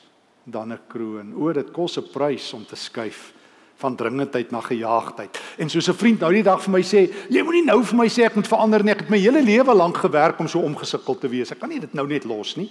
dan 0.43 0.73
'n 0.73 0.79
kroon. 0.87 1.33
O, 1.35 1.51
dit 1.53 1.71
kos 1.71 1.97
'n 1.97 2.09
prys 2.11 2.53
om 2.53 2.65
te 2.65 2.75
skuif 2.75 3.33
van 3.81 3.95
dringendheid 3.95 4.51
na 4.51 4.61
gejaagdheid. 4.61 5.41
En 5.57 5.69
soos 5.69 5.89
'n 5.89 5.93
vriend 5.93 6.19
nou 6.19 6.33
die 6.33 6.43
dag 6.43 6.61
vir 6.61 6.71
my 6.71 6.81
sê, 6.81 7.13
jy 7.29 7.43
moenie 7.43 7.65
nou 7.65 7.83
vir 7.83 7.97
my 7.97 8.07
sê 8.07 8.25
ek 8.25 8.35
moet 8.35 8.47
verander 8.47 8.83
nie. 8.83 8.91
Ek 8.91 8.99
het 8.99 9.09
my 9.09 9.17
hele 9.17 9.41
lewe 9.41 9.73
lank 9.73 9.97
gewerk 9.97 10.39
om 10.39 10.47
so 10.47 10.59
omgesukkel 10.59 11.17
te 11.17 11.27
wees. 11.27 11.51
Ek 11.51 11.59
kan 11.59 11.69
nie 11.69 11.79
dit 11.79 11.93
nou 11.93 12.07
net 12.07 12.25
los 12.25 12.55
nie. 12.57 12.69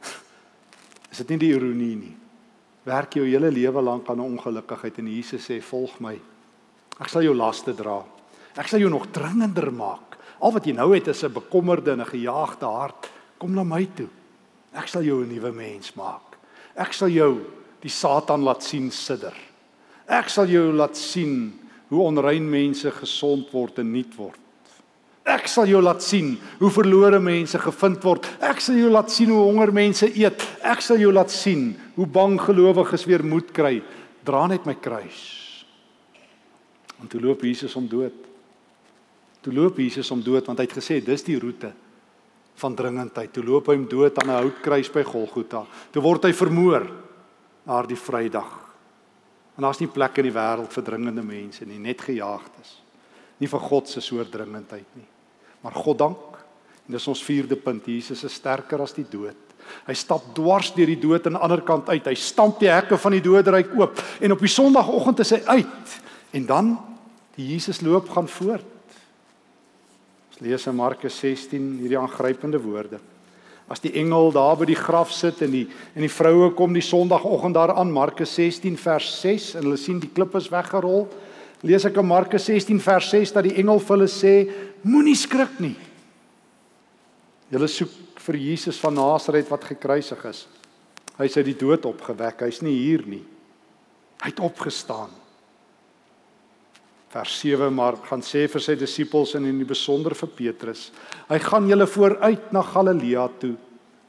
Is 1.12 1.18
dit 1.18 1.28
nie 1.28 1.38
die 1.38 1.54
ironie 1.54 1.96
nie? 1.96 2.16
Werk 2.84 3.14
jou 3.14 3.26
hele 3.26 3.50
lewe 3.50 3.82
lank 3.82 4.08
aan 4.08 4.20
'n 4.20 4.38
ongelukkigheid 4.38 4.98
en 4.98 5.06
Jesus 5.06 5.50
sê 5.50 5.62
volg 5.62 6.00
my. 6.00 6.20
Ek 7.00 7.08
sal 7.08 7.22
jou 7.22 7.34
laste 7.34 7.74
dra. 7.74 8.04
Ek 8.56 8.68
sal 8.68 8.78
jou 8.80 8.90
nog 8.90 9.10
dringender 9.10 9.72
maak. 9.72 10.16
Al 10.40 10.52
wat 10.52 10.66
jy 10.66 10.72
nou 10.72 10.94
het 10.94 11.08
is 11.08 11.24
'n 11.24 11.32
bekommerde 11.32 11.90
en 11.92 12.00
'n 12.00 12.06
gejaagde 12.06 12.66
hart. 12.66 13.10
Kom 13.38 13.54
na 13.54 13.64
my 13.64 13.88
toe. 13.94 14.08
Ek 14.74 14.88
sal 14.90 15.02
jou 15.02 15.22
'n 15.22 15.28
nuwe 15.28 15.52
mens 15.52 15.94
maak. 15.94 16.36
Ek 16.76 16.92
sal 16.92 17.08
jou 17.08 17.40
die 17.80 17.90
Satan 17.90 18.42
laat 18.42 18.62
sien 18.62 18.90
sidder. 18.90 19.34
Ek 20.08 20.28
sal 20.28 20.46
jou 20.46 20.72
laat 20.72 20.96
sien 20.96 21.52
hoe 21.88 22.02
onrein 22.02 22.50
mense 22.50 22.90
gesond 22.90 23.50
word 23.52 23.78
en 23.78 23.92
nuut 23.92 24.16
word. 24.16 24.40
Ek 25.24 25.48
sal 25.48 25.66
jou 25.66 25.80
laat 25.80 26.02
sien 26.02 26.34
hoe 26.58 26.70
verlore 26.70 27.20
mense 27.20 27.58
gevind 27.58 28.02
word. 28.04 28.26
Ek 28.40 28.60
sal 28.60 28.76
jou 28.76 28.90
laat 28.90 29.10
sien 29.10 29.30
hoe 29.32 29.44
honger 29.46 29.72
mense 29.72 30.06
eet. 30.18 30.42
Ek 30.62 30.82
sal 30.84 31.00
jou 31.00 31.12
laat 31.12 31.30
sien 31.30 31.74
hoe 31.94 32.06
bang 32.06 32.36
gelowiges 32.40 33.06
weer 33.06 33.24
moed 33.24 33.52
kry. 33.52 33.82
Dra 34.24 34.46
net 34.46 34.66
my 34.66 34.74
kruis. 34.74 35.64
Want 36.98 37.10
toe 37.10 37.20
loop 37.20 37.42
Jesus 37.42 37.76
om 37.76 37.88
dood. 37.88 38.12
Toe 39.40 39.52
loop 39.52 39.78
Jesus 39.78 40.10
om 40.10 40.20
dood 40.24 40.46
want 40.46 40.58
hy 40.58 40.64
het 40.64 40.76
gesê 40.76 41.00
dis 41.04 41.24
die 41.24 41.38
roete 41.40 41.72
van 42.60 42.74
dringendheid. 42.74 43.32
Toe 43.32 43.44
loop 43.44 43.68
hy 43.68 43.76
hom 43.78 43.88
dood 43.88 44.18
aan 44.18 44.30
'n 44.30 44.42
houtkruis 44.42 44.90
by 44.92 45.02
Golgotha. 45.02 45.64
Toe 45.90 46.02
word 46.02 46.24
hy 46.24 46.32
vermoor 46.32 46.86
daardie 47.66 47.96
Vrydag. 47.96 48.64
En 49.56 49.62
daar's 49.62 49.80
nie 49.80 49.88
plek 49.88 50.18
in 50.18 50.24
die 50.24 50.34
wêreld 50.34 50.72
vir 50.72 50.82
dringende 50.82 51.22
mense 51.22 51.64
nie, 51.64 51.78
net 51.78 52.00
gejaagdes. 52.00 52.82
Nie 53.38 53.48
vir 53.48 53.60
God 53.60 53.88
se 53.88 54.00
soort 54.00 54.30
dringendheid 54.30 54.86
nie. 54.94 55.06
Maar 55.62 55.72
God 55.72 55.98
dank. 55.98 56.18
En 56.86 56.92
dis 56.92 57.08
ons 57.08 57.24
vierde 57.24 57.56
punt. 57.56 57.86
Jesus 57.86 58.24
is 58.24 58.34
sterker 58.34 58.82
as 58.82 58.92
die 58.92 59.06
dood. 59.08 59.36
Hy 59.86 59.94
stap 59.96 60.34
dwars 60.36 60.74
deur 60.74 60.90
die 60.90 61.00
dood 61.00 61.26
aan 61.26 61.38
die 61.38 61.44
ander 61.46 61.62
kant 61.64 61.88
uit. 61.88 62.04
Hy 62.04 62.14
stamp 62.14 62.58
die 62.60 62.68
hekke 62.68 62.98
van 63.00 63.16
die 63.16 63.22
doderyk 63.24 63.72
oop 63.78 64.02
en 64.20 64.32
op 64.32 64.42
die 64.44 64.52
Sondagoggend 64.52 65.22
is 65.24 65.32
hy 65.36 65.40
uit. 65.46 65.96
En 66.36 66.46
dan 66.46 66.74
die 67.38 67.46
Jesus 67.54 67.80
loop 67.80 68.10
gaan 68.12 68.28
voort. 68.28 68.73
Ons 70.34 70.42
lees 70.42 70.64
in 70.66 70.74
Markus 70.74 71.14
16 71.22 71.66
hierdie 71.78 71.98
aangrypende 72.00 72.58
woorde. 72.58 72.98
As 73.70 73.78
die 73.80 73.92
engel 74.00 74.32
daar 74.34 74.56
by 74.58 74.66
die 74.66 74.76
graf 74.76 75.12
sit 75.14 75.38
en 75.46 75.52
die 75.54 75.68
en 75.94 76.02
die 76.02 76.10
vroue 76.10 76.50
kom 76.58 76.74
die 76.74 76.82
Sondagoggend 76.82 77.54
daar 77.54 77.76
aan 77.78 77.92
Markus 77.94 78.34
16 78.34 78.74
vers 78.82 79.12
6 79.22 79.54
en 79.54 79.68
hulle 79.68 79.78
sien 79.78 80.02
die 80.02 80.10
klippe 80.10 80.42
is 80.42 80.50
weggerol. 80.50 81.06
Lees 81.62 81.86
ek 81.86 82.02
in 82.02 82.10
Markus 82.10 82.50
16 82.50 82.82
vers 82.82 83.12
6 83.14 83.36
dat 83.36 83.46
die 83.46 83.54
engel 83.62 83.78
vir 83.78 83.94
hulle 83.94 84.10
sê 84.10 84.34
moenie 84.82 85.14
skrik 85.16 85.54
nie. 85.62 85.76
Julle 87.54 87.70
soek 87.70 87.94
vir 88.26 88.40
Jesus 88.42 88.82
van 88.82 88.98
Nasaret 88.98 89.48
wat 89.54 89.70
gekruisig 89.70 90.26
is. 90.26 90.44
Hy's 91.14 91.38
uit 91.38 91.46
die 91.46 91.60
dood 91.62 91.86
opgewek. 91.86 92.42
Hy's 92.42 92.58
nie 92.66 92.74
hier 92.74 93.06
nie. 93.06 93.22
Hy 94.18 94.32
het 94.32 94.42
opgestaan. 94.42 95.14
Vers 97.14 97.36
7 97.44 97.70
maar 97.70 97.94
gaan 98.08 98.24
sê 98.26 98.48
vir 98.50 98.62
sy 98.62 98.74
disippels 98.74 99.36
en 99.38 99.44
in 99.46 99.60
die 99.60 99.68
besonder 99.68 100.16
vir 100.18 100.32
Petrus. 100.34 100.88
Hy 101.28 101.38
gaan 101.44 101.68
julle 101.70 101.86
vooruit 101.86 102.48
na 102.52 102.62
Galilea 102.66 103.28
toe. 103.38 103.52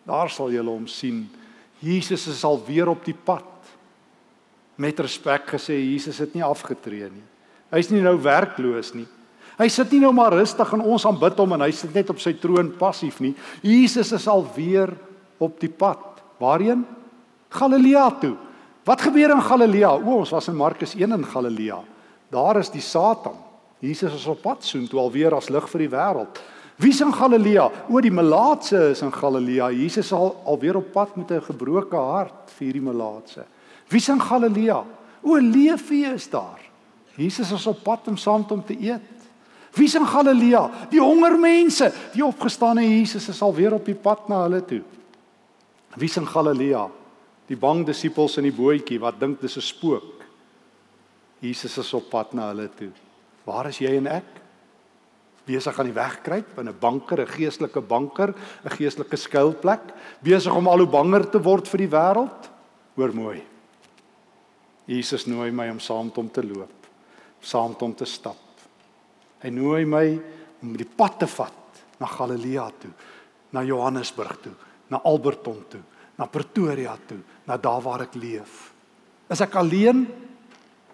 Daar 0.10 0.32
sal 0.34 0.50
julle 0.56 0.74
hom 0.74 0.88
sien. 0.90 1.28
Jesus 1.86 2.26
is 2.32 2.42
al 2.48 2.58
weer 2.66 2.90
op 2.90 3.06
die 3.06 3.14
pad. 3.14 3.46
Met 4.82 5.06
respek 5.06 5.54
gesê 5.54 5.78
Jesus 5.78 6.18
het 6.24 6.34
nie 6.34 6.44
afgetree 6.46 7.12
nie. 7.14 7.24
Hy's 7.76 7.94
nie 7.94 8.02
nou 8.02 8.18
werkloos 8.26 8.96
nie. 8.98 9.06
Hy 9.56 9.70
sit 9.70 9.94
nie 9.94 10.02
nou 10.02 10.12
maar 10.16 10.34
rustig 10.34 10.74
en 10.74 10.82
ons 10.82 11.06
aanbid 11.06 11.38
hom 11.38 11.54
en 11.56 11.68
hy 11.68 11.72
sit 11.78 11.94
net 11.94 12.10
op 12.10 12.20
sy 12.20 12.34
troon 12.42 12.74
passief 12.80 13.22
nie. 13.22 13.36
Jesus 13.62 14.16
is 14.18 14.26
al 14.28 14.48
weer 14.58 14.90
op 15.38 15.60
die 15.62 15.70
pad. 15.70 16.24
Waarheen? 16.42 16.82
Galilea 17.54 18.10
toe. 18.18 18.34
Wat 18.86 19.02
gebeur 19.06 19.38
in 19.38 19.46
Galilea? 19.46 19.94
O, 19.94 20.24
ons 20.24 20.34
was 20.34 20.50
in 20.50 20.58
Markus 20.58 20.98
1 20.98 21.14
in 21.14 21.30
Galilea. 21.30 21.86
Daar 22.30 22.58
is 22.58 22.70
die 22.70 22.82
Satan. 22.82 23.36
Jesus 23.80 24.14
is 24.14 24.26
op 24.26 24.42
pad 24.42 24.64
soontoe 24.64 25.00
alweer 25.00 25.36
as 25.36 25.50
lig 25.50 25.66
vir 25.70 25.86
die 25.86 25.92
wêreld. 25.92 26.40
Wie's 26.82 27.00
in 27.02 27.14
Galilea? 27.14 27.70
O, 27.88 28.02
die 28.04 28.12
melaatse 28.12 28.90
is 28.92 29.02
in 29.06 29.14
Galilea. 29.14 29.70
Jesus 29.72 30.08
is 30.08 30.14
al 30.14 30.34
alweer 30.46 30.76
op 30.82 30.92
pad 30.92 31.16
met 31.16 31.32
'n 31.32 31.42
gebroke 31.42 31.96
hart 31.96 32.52
vir 32.58 32.74
die 32.74 32.82
melaatse. 32.82 33.46
Wie's 33.88 34.10
in 34.10 34.22
Galilea? 34.22 34.84
O, 35.24 35.38
Leefi 35.38 36.06
is 36.06 36.30
daar. 36.30 36.60
Jesus 37.16 37.52
is 37.52 37.68
op 37.68 37.84
pad 37.84 38.08
om 38.08 38.18
saam 38.18 38.42
met 38.42 38.50
hom 38.50 38.66
te 38.66 38.76
eet. 38.80 39.02
Wie's 39.76 39.96
in 39.96 40.06
Galilea? 40.08 40.70
Die 40.90 41.02
hongermense. 41.02 41.92
Die 42.14 42.26
opgestane 42.26 42.82
Jesus 42.82 43.30
is 43.30 43.42
al 43.42 43.54
weer 43.54 43.74
op 43.74 43.86
die 43.86 43.96
pad 43.96 44.28
na 44.28 44.44
hulle 44.44 44.66
toe. 44.66 44.82
Wie's 45.96 46.18
in 46.18 46.28
Galilea? 46.28 46.88
Die 47.48 47.58
bang 47.58 47.86
disippels 47.86 48.38
in 48.38 48.44
die 48.44 48.56
bootjie 48.56 49.00
wat 49.00 49.20
dink 49.20 49.42
dis 49.42 49.58
'n 49.58 49.62
spook. 49.62 50.15
Jesus 51.46 51.78
is 51.78 51.94
op 51.94 52.10
pad 52.10 52.34
na 52.34 52.50
hulle 52.50 52.68
toe. 52.74 52.92
Waar 53.46 53.70
is 53.70 53.80
jy 53.84 53.94
en 54.00 54.10
ek? 54.10 54.42
Besig 55.46 55.78
aan 55.78 55.92
die 55.92 55.98
wegkruip 55.98 56.58
in 56.58 56.70
'n 56.70 56.80
banker, 56.80 57.22
'n 57.22 57.28
geestelike 57.28 57.82
banker, 57.82 58.34
'n 58.66 58.70
geestelike 58.78 59.18
skuilplek, 59.18 59.94
besig 60.24 60.56
om 60.56 60.68
al 60.68 60.80
hoe 60.80 60.88
banger 60.88 61.30
te 61.30 61.40
word 61.40 61.68
vir 61.68 61.78
die 61.78 61.94
wêreld. 61.94 62.50
Hoor 62.96 63.14
mooi. 63.14 63.44
Jesus 64.88 65.26
nooi 65.26 65.52
my 65.52 65.70
om 65.70 65.80
saam 65.80 66.06
met 66.06 66.16
hom 66.16 66.30
te 66.30 66.44
loop, 66.44 66.88
saam 67.42 67.70
met 67.70 67.82
hom 67.82 67.96
te 67.96 68.06
stap. 68.06 68.38
Hy 69.42 69.50
nooi 69.50 69.86
my 69.86 70.20
om 70.62 70.76
die 70.78 70.88
pad 70.98 71.20
te 71.20 71.28
vat 71.28 71.82
na 72.00 72.06
Galilea 72.06 72.70
toe, 72.80 72.92
na 73.52 73.64
Johannesburg 73.64 74.38
toe, 74.42 74.54
na 74.90 75.02
Alberton 75.04 75.66
toe, 75.70 75.82
na 76.18 76.26
Pretoria 76.26 76.98
toe, 77.08 77.20
na 77.46 77.58
daar 77.58 77.82
waar 77.82 78.02
ek 78.02 78.16
leef. 78.16 78.74
Is 79.30 79.42
ek 79.42 79.56
alleen? 79.56 80.06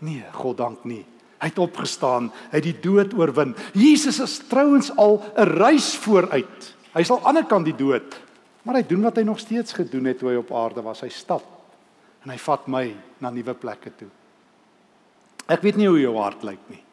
Nee, 0.01 0.25
God 0.33 0.57
dank 0.57 0.85
nie. 0.89 1.03
Hy 1.41 1.49
het 1.49 1.61
opgestaan, 1.61 2.29
hy 2.51 2.59
het 2.59 2.67
die 2.67 2.77
dood 2.83 3.13
oorwin. 3.17 3.55
Jesus 3.73 4.19
is 4.21 4.37
trouens 4.49 4.91
al 4.97 5.21
'n 5.37 5.57
reis 5.57 5.95
vooruit. 5.95 6.75
Hy 6.93 7.03
sal 7.03 7.17
aan 7.17 7.21
die 7.21 7.27
ander 7.27 7.45
kant 7.45 7.65
die 7.65 7.75
dood, 7.75 8.19
maar 8.63 8.75
hy 8.75 8.83
doen 8.83 9.01
wat 9.01 9.15
hy 9.15 9.23
nog 9.23 9.39
steeds 9.39 9.73
gedoen 9.73 10.05
het 10.05 10.19
toe 10.19 10.29
hy 10.29 10.35
op 10.35 10.51
aarde 10.51 10.81
was. 10.81 11.01
Hy 11.01 11.09
stap 11.09 11.43
en 12.23 12.29
hy 12.29 12.37
vat 12.37 12.67
my 12.67 12.95
na 13.19 13.29
nuwe 13.29 13.53
plekke 13.53 13.91
toe. 13.97 14.09
Ek 15.47 15.61
weet 15.61 15.75
nie 15.75 15.87
hoe 15.87 15.99
jou 15.99 16.15
hart 16.17 16.43
lyk 16.43 16.61
nie. 16.69 16.83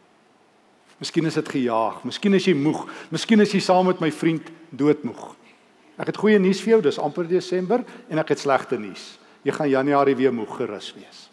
Miskien 0.98 1.26
is 1.26 1.34
dit 1.34 1.48
gejaag, 1.48 2.04
miskien 2.04 2.34
is 2.34 2.44
jy 2.44 2.54
moeg, 2.54 2.88
miskien 3.10 3.40
is 3.40 3.52
jy 3.52 3.60
saam 3.60 3.86
met 3.86 4.00
my 4.00 4.10
vriend 4.10 4.50
doodmoeg. 4.70 5.36
Ek 5.98 6.06
het 6.06 6.16
goeie 6.16 6.38
nuus 6.38 6.60
vir 6.60 6.76
jou, 6.76 6.82
dis 6.82 6.98
amper 6.98 7.28
Desember 7.28 7.84
en 8.08 8.18
ek 8.18 8.28
het 8.28 8.38
slegte 8.38 8.78
nuus. 8.78 9.18
Jy 9.46 9.52
gaan 9.52 9.70
Januarie 9.70 10.16
weer 10.18 10.34
moeg 10.34 10.56
gerus 10.56 10.90
wees. 10.96 11.28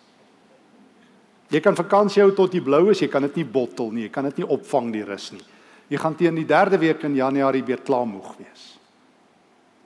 Jy 1.54 1.62
kan 1.62 1.78
vakansie 1.78 2.24
hou 2.24 2.32
tot 2.34 2.54
jy 2.54 2.62
blou 2.66 2.90
is, 2.90 3.02
jy 3.02 3.10
kan 3.12 3.22
dit 3.28 3.36
nie 3.36 3.46
bottel 3.46 3.92
nie, 3.94 4.08
jy 4.08 4.14
kan 4.14 4.26
dit 4.30 4.42
nie 4.42 4.48
opvang 4.50 4.92
die 4.94 5.04
rus 5.06 5.32
nie. 5.32 5.44
Jy 5.90 6.00
gaan 6.02 6.16
teen 6.18 6.36
die 6.40 6.48
3de 6.50 6.80
week 6.82 7.04
in 7.06 7.18
Januarie 7.20 7.64
weer 7.64 7.84
klaar 7.86 8.08
moeg 8.10 8.32
wees. 8.40 8.64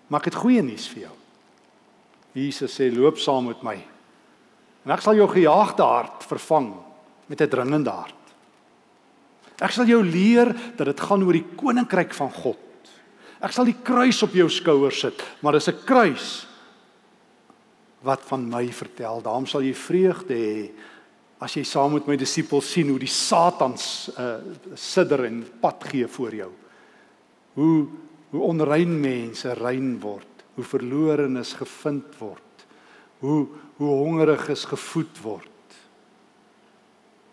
Maar 0.07 0.23
ek 0.23 0.31
het 0.31 0.39
goeie 0.39 0.63
nuus 0.63 0.87
vir 0.93 1.09
jou. 1.09 1.15
Jesus 2.39 2.77
sê 2.79 2.87
loop 2.93 3.19
saam 3.19 3.49
met 3.51 3.63
my. 3.65 3.75
En 4.85 4.95
ek 4.95 5.03
sal 5.03 5.19
jou 5.19 5.27
gejaagde 5.27 5.83
hart 5.83 6.23
vervang 6.29 6.71
met 7.27 7.41
'n 7.41 7.49
dringende 7.49 7.91
hart. 7.91 8.15
Ek 9.59 9.71
sal 9.71 9.85
jou 9.85 10.03
leer 10.03 10.55
dat 10.77 10.87
dit 10.87 10.99
gaan 10.99 11.23
oor 11.23 11.33
die 11.33 11.55
koninkryk 11.55 12.13
van 12.13 12.31
God. 12.31 12.57
Ek 13.41 13.51
sal 13.51 13.65
die 13.65 13.75
kruis 13.83 14.23
op 14.23 14.33
jou 14.33 14.49
skouers 14.49 14.99
sit, 14.99 15.23
maar 15.41 15.53
dis 15.53 15.67
'n 15.67 15.83
kruis 15.85 16.47
wat 18.01 18.21
van 18.21 18.49
my 18.49 18.67
vertel. 18.71 19.21
Daarom 19.21 19.45
sal 19.45 19.61
jy 19.61 19.73
vreugde 19.73 20.33
hê 20.33 20.71
as 21.39 21.55
jy 21.55 21.63
saam 21.63 21.93
met 21.95 22.07
my 22.07 22.17
disippels 22.19 22.67
sien 22.73 22.89
hoe 22.91 22.99
die 22.99 23.11
Satans 23.11 24.09
uh 24.17 24.37
sidder 24.75 25.25
en 25.25 25.43
pad 25.61 25.83
gee 25.91 26.07
voor 26.07 26.35
jou. 26.35 26.51
Hoe 27.59 27.87
hoe 28.29 28.41
onrein 28.45 28.91
mense 29.01 29.53
rein 29.57 29.95
word, 29.99 30.43
hoe 30.55 30.63
verlorenes 30.63 31.55
gevind 31.57 32.19
word. 32.19 32.65
Hoe 33.19 33.47
hoe 33.79 33.93
hongeriges 34.03 34.65
gevoed 34.69 35.23
word 35.23 35.55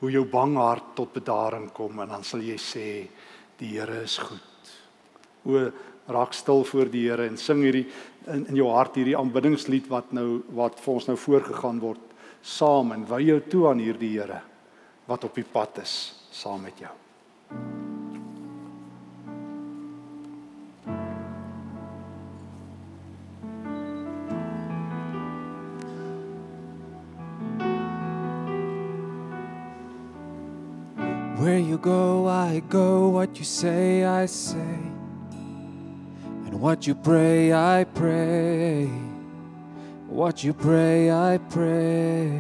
hoe 0.01 0.13
jou 0.13 0.25
bang 0.29 0.57
hart 0.61 0.95
tot 0.99 1.15
bedaring 1.17 1.71
kom 1.75 2.03
en 2.03 2.13
dan 2.13 2.25
sal 2.27 2.45
jy 2.45 2.57
sê 2.61 2.87
die 3.57 3.73
Here 3.73 4.03
is 4.05 4.19
goed. 4.21 4.73
O 5.49 5.71
raak 6.13 6.37
stil 6.37 6.63
voor 6.69 6.91
die 6.93 7.07
Here 7.09 7.27
en 7.27 7.39
sing 7.41 7.63
hierdie 7.65 7.87
in 8.33 8.45
in 8.51 8.59
jou 8.59 8.69
hart 8.75 8.99
hierdie 8.99 9.17
aanbiddingslied 9.17 9.89
wat 9.91 10.13
nou 10.17 10.43
wat 10.59 10.81
vir 10.83 10.93
ons 10.95 11.09
nou 11.09 11.17
voorgegaan 11.19 11.81
word 11.81 12.03
saam 12.47 12.93
en 12.95 13.03
wy 13.11 13.25
jou 13.27 13.41
toe 13.51 13.67
aan 13.73 13.83
hierdie 13.83 14.15
Here 14.21 14.43
wat 15.07 15.25
op 15.27 15.35
die 15.35 15.47
pad 15.47 15.83
is 15.83 16.15
saam 16.31 16.63
met 16.63 16.79
jou. 16.79 16.93
Where 31.37 31.59
you 31.59 31.79
go, 31.79 32.27
I 32.27 32.63
go. 32.71 33.09
What 33.09 33.39
you 33.39 33.45
say, 33.45 34.05
I 34.05 34.27
say. 34.27 34.81
And 36.47 36.61
what 36.61 36.87
you 36.87 36.95
pray, 36.95 37.53
I 37.53 37.85
pray. 37.85 39.16
What 40.09 40.45
you 40.45 40.55
pray, 40.55 41.11
I 41.11 41.39
pray. 41.51 42.39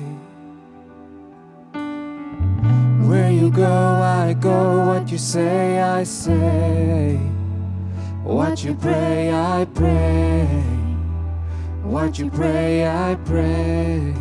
Where 3.06 3.30
you 3.30 3.50
go, 3.50 3.64
I 3.66 4.34
go. 4.34 4.86
What 4.86 5.10
you 5.10 5.18
say, 5.18 5.80
I 5.80 6.04
say. 6.04 7.16
What 8.22 8.62
you 8.62 8.74
pray, 8.74 9.32
I 9.32 9.66
pray. 9.74 10.46
What 11.82 12.18
you 12.18 12.30
pray, 12.30 12.86
I 12.86 13.16
pray. 13.24 14.14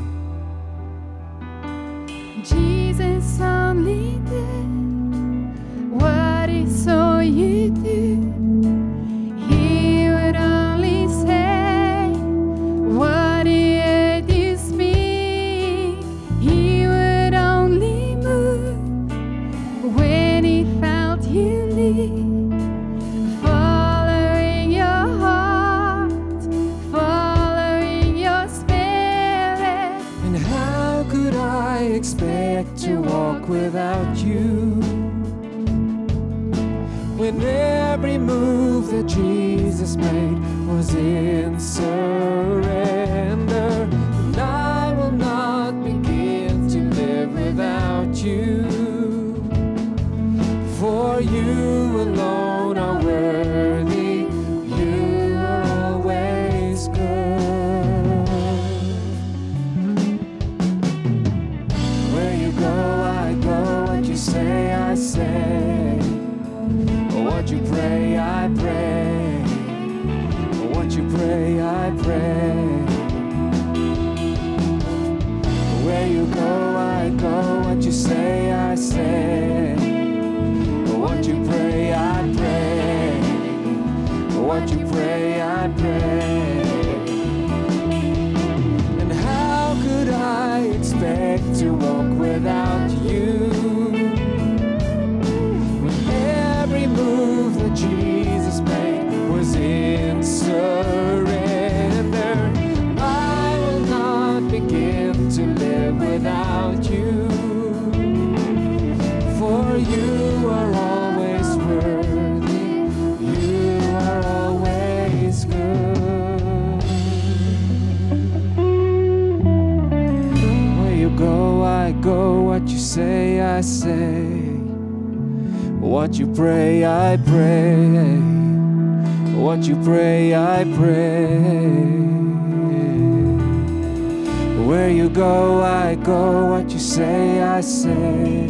You 134.96 135.10
go, 135.10 135.62
I 135.62 135.96
go. 135.96 136.52
What 136.52 136.72
you 136.72 136.80
say, 136.80 137.42
I 137.42 137.62
say. 137.62 138.48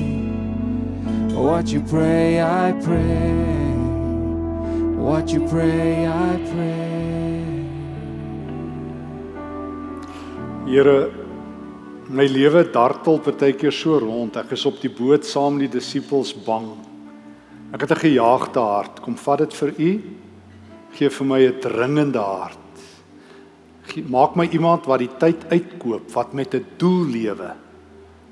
What 1.33 1.67
you 1.67 1.81
pray, 1.81 2.41
I 2.41 2.71
pray. 2.83 3.73
What 4.95 5.29
you 5.29 5.47
pray, 5.47 6.07
I 6.07 6.37
pray. 6.53 6.85
Here 10.65 11.11
my 12.09 12.27
lewe 12.27 12.63
dartel 12.71 13.19
partykeer 13.19 13.73
so 13.73 13.99
rond. 13.99 14.37
Ek 14.37 14.53
is 14.53 14.65
op 14.65 14.77
die 14.81 14.89
boot 14.89 15.25
saam 15.25 15.57
met 15.57 15.67
die 15.67 15.79
disippels 15.79 16.33
bang. 16.45 16.69
Ek 17.73 17.81
het 17.81 17.91
'n 17.91 18.05
gejaagde 18.05 18.59
hart. 18.59 19.01
Kom 19.01 19.17
vat 19.17 19.39
dit 19.39 19.53
vir 19.53 19.71
u. 19.77 19.91
Gee 20.93 21.09
vir 21.09 21.25
my 21.25 21.41
'n 21.47 21.59
dringende 21.59 22.19
hart. 22.19 22.64
Maak 24.03 24.35
my 24.35 24.47
iemand 24.51 24.85
wat 24.85 24.99
die 24.99 25.11
tyd 25.19 25.45
uitkoop, 25.51 26.11
wat 26.13 26.33
met 26.33 26.55
'n 26.55 26.65
doel 26.77 27.05
lewe. 27.05 27.51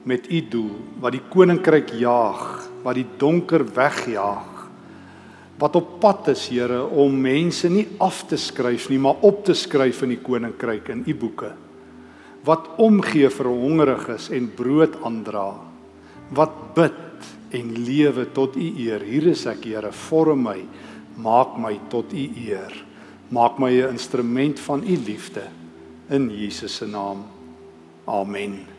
Met 0.03 0.31
u 0.31 0.47
doel, 0.49 0.75
wat 0.99 1.11
die 1.11 1.23
koninkryk 1.29 1.89
jaag, 1.89 2.69
wat 2.83 2.95
die 2.95 3.07
donker 3.17 3.63
wegjaag. 3.63 4.69
Wat 5.57 5.75
op 5.75 5.99
pad 5.99 6.27
is, 6.27 6.47
Here, 6.49 6.83
om 6.83 7.21
mense 7.21 7.69
nie 7.69 7.87
af 7.99 8.27
te 8.27 8.37
skryf 8.37 8.89
nie, 8.89 8.99
maar 8.99 9.15
op 9.21 9.45
te 9.45 9.53
skryf 9.53 10.01
in 10.01 10.09
die 10.09 10.21
koninkryk 10.21 10.89
in 10.89 11.03
u 11.07 11.15
boeke 11.15 11.53
wat 12.47 12.67
omgee 12.81 13.29
vir 13.31 13.47
hongeriges 13.47 14.29
en 14.35 14.49
brood 14.57 14.97
aandra 15.07 15.47
wat 16.35 16.55
bid 16.75 17.27
en 17.55 17.69
lewe 17.85 18.25
tot 18.35 18.57
u 18.59 18.67
eer 18.85 19.03
hier 19.07 19.29
is 19.31 19.45
ek 19.47 19.63
Here 19.69 19.91
vorm 20.09 20.43
my 20.49 20.59
maak 21.23 21.55
my 21.61 21.77
tot 21.91 22.11
u 22.11 22.25
eer 22.47 22.73
maak 23.27 23.57
my 23.57 23.81
'n 23.81 23.89
instrument 23.89 24.59
van 24.59 24.83
u 24.83 24.97
liefde. 25.05 25.43
In 26.09 26.29
Jesus 26.29 26.75
se 26.75 26.85
naam. 26.85 27.25
Amen 28.05 28.72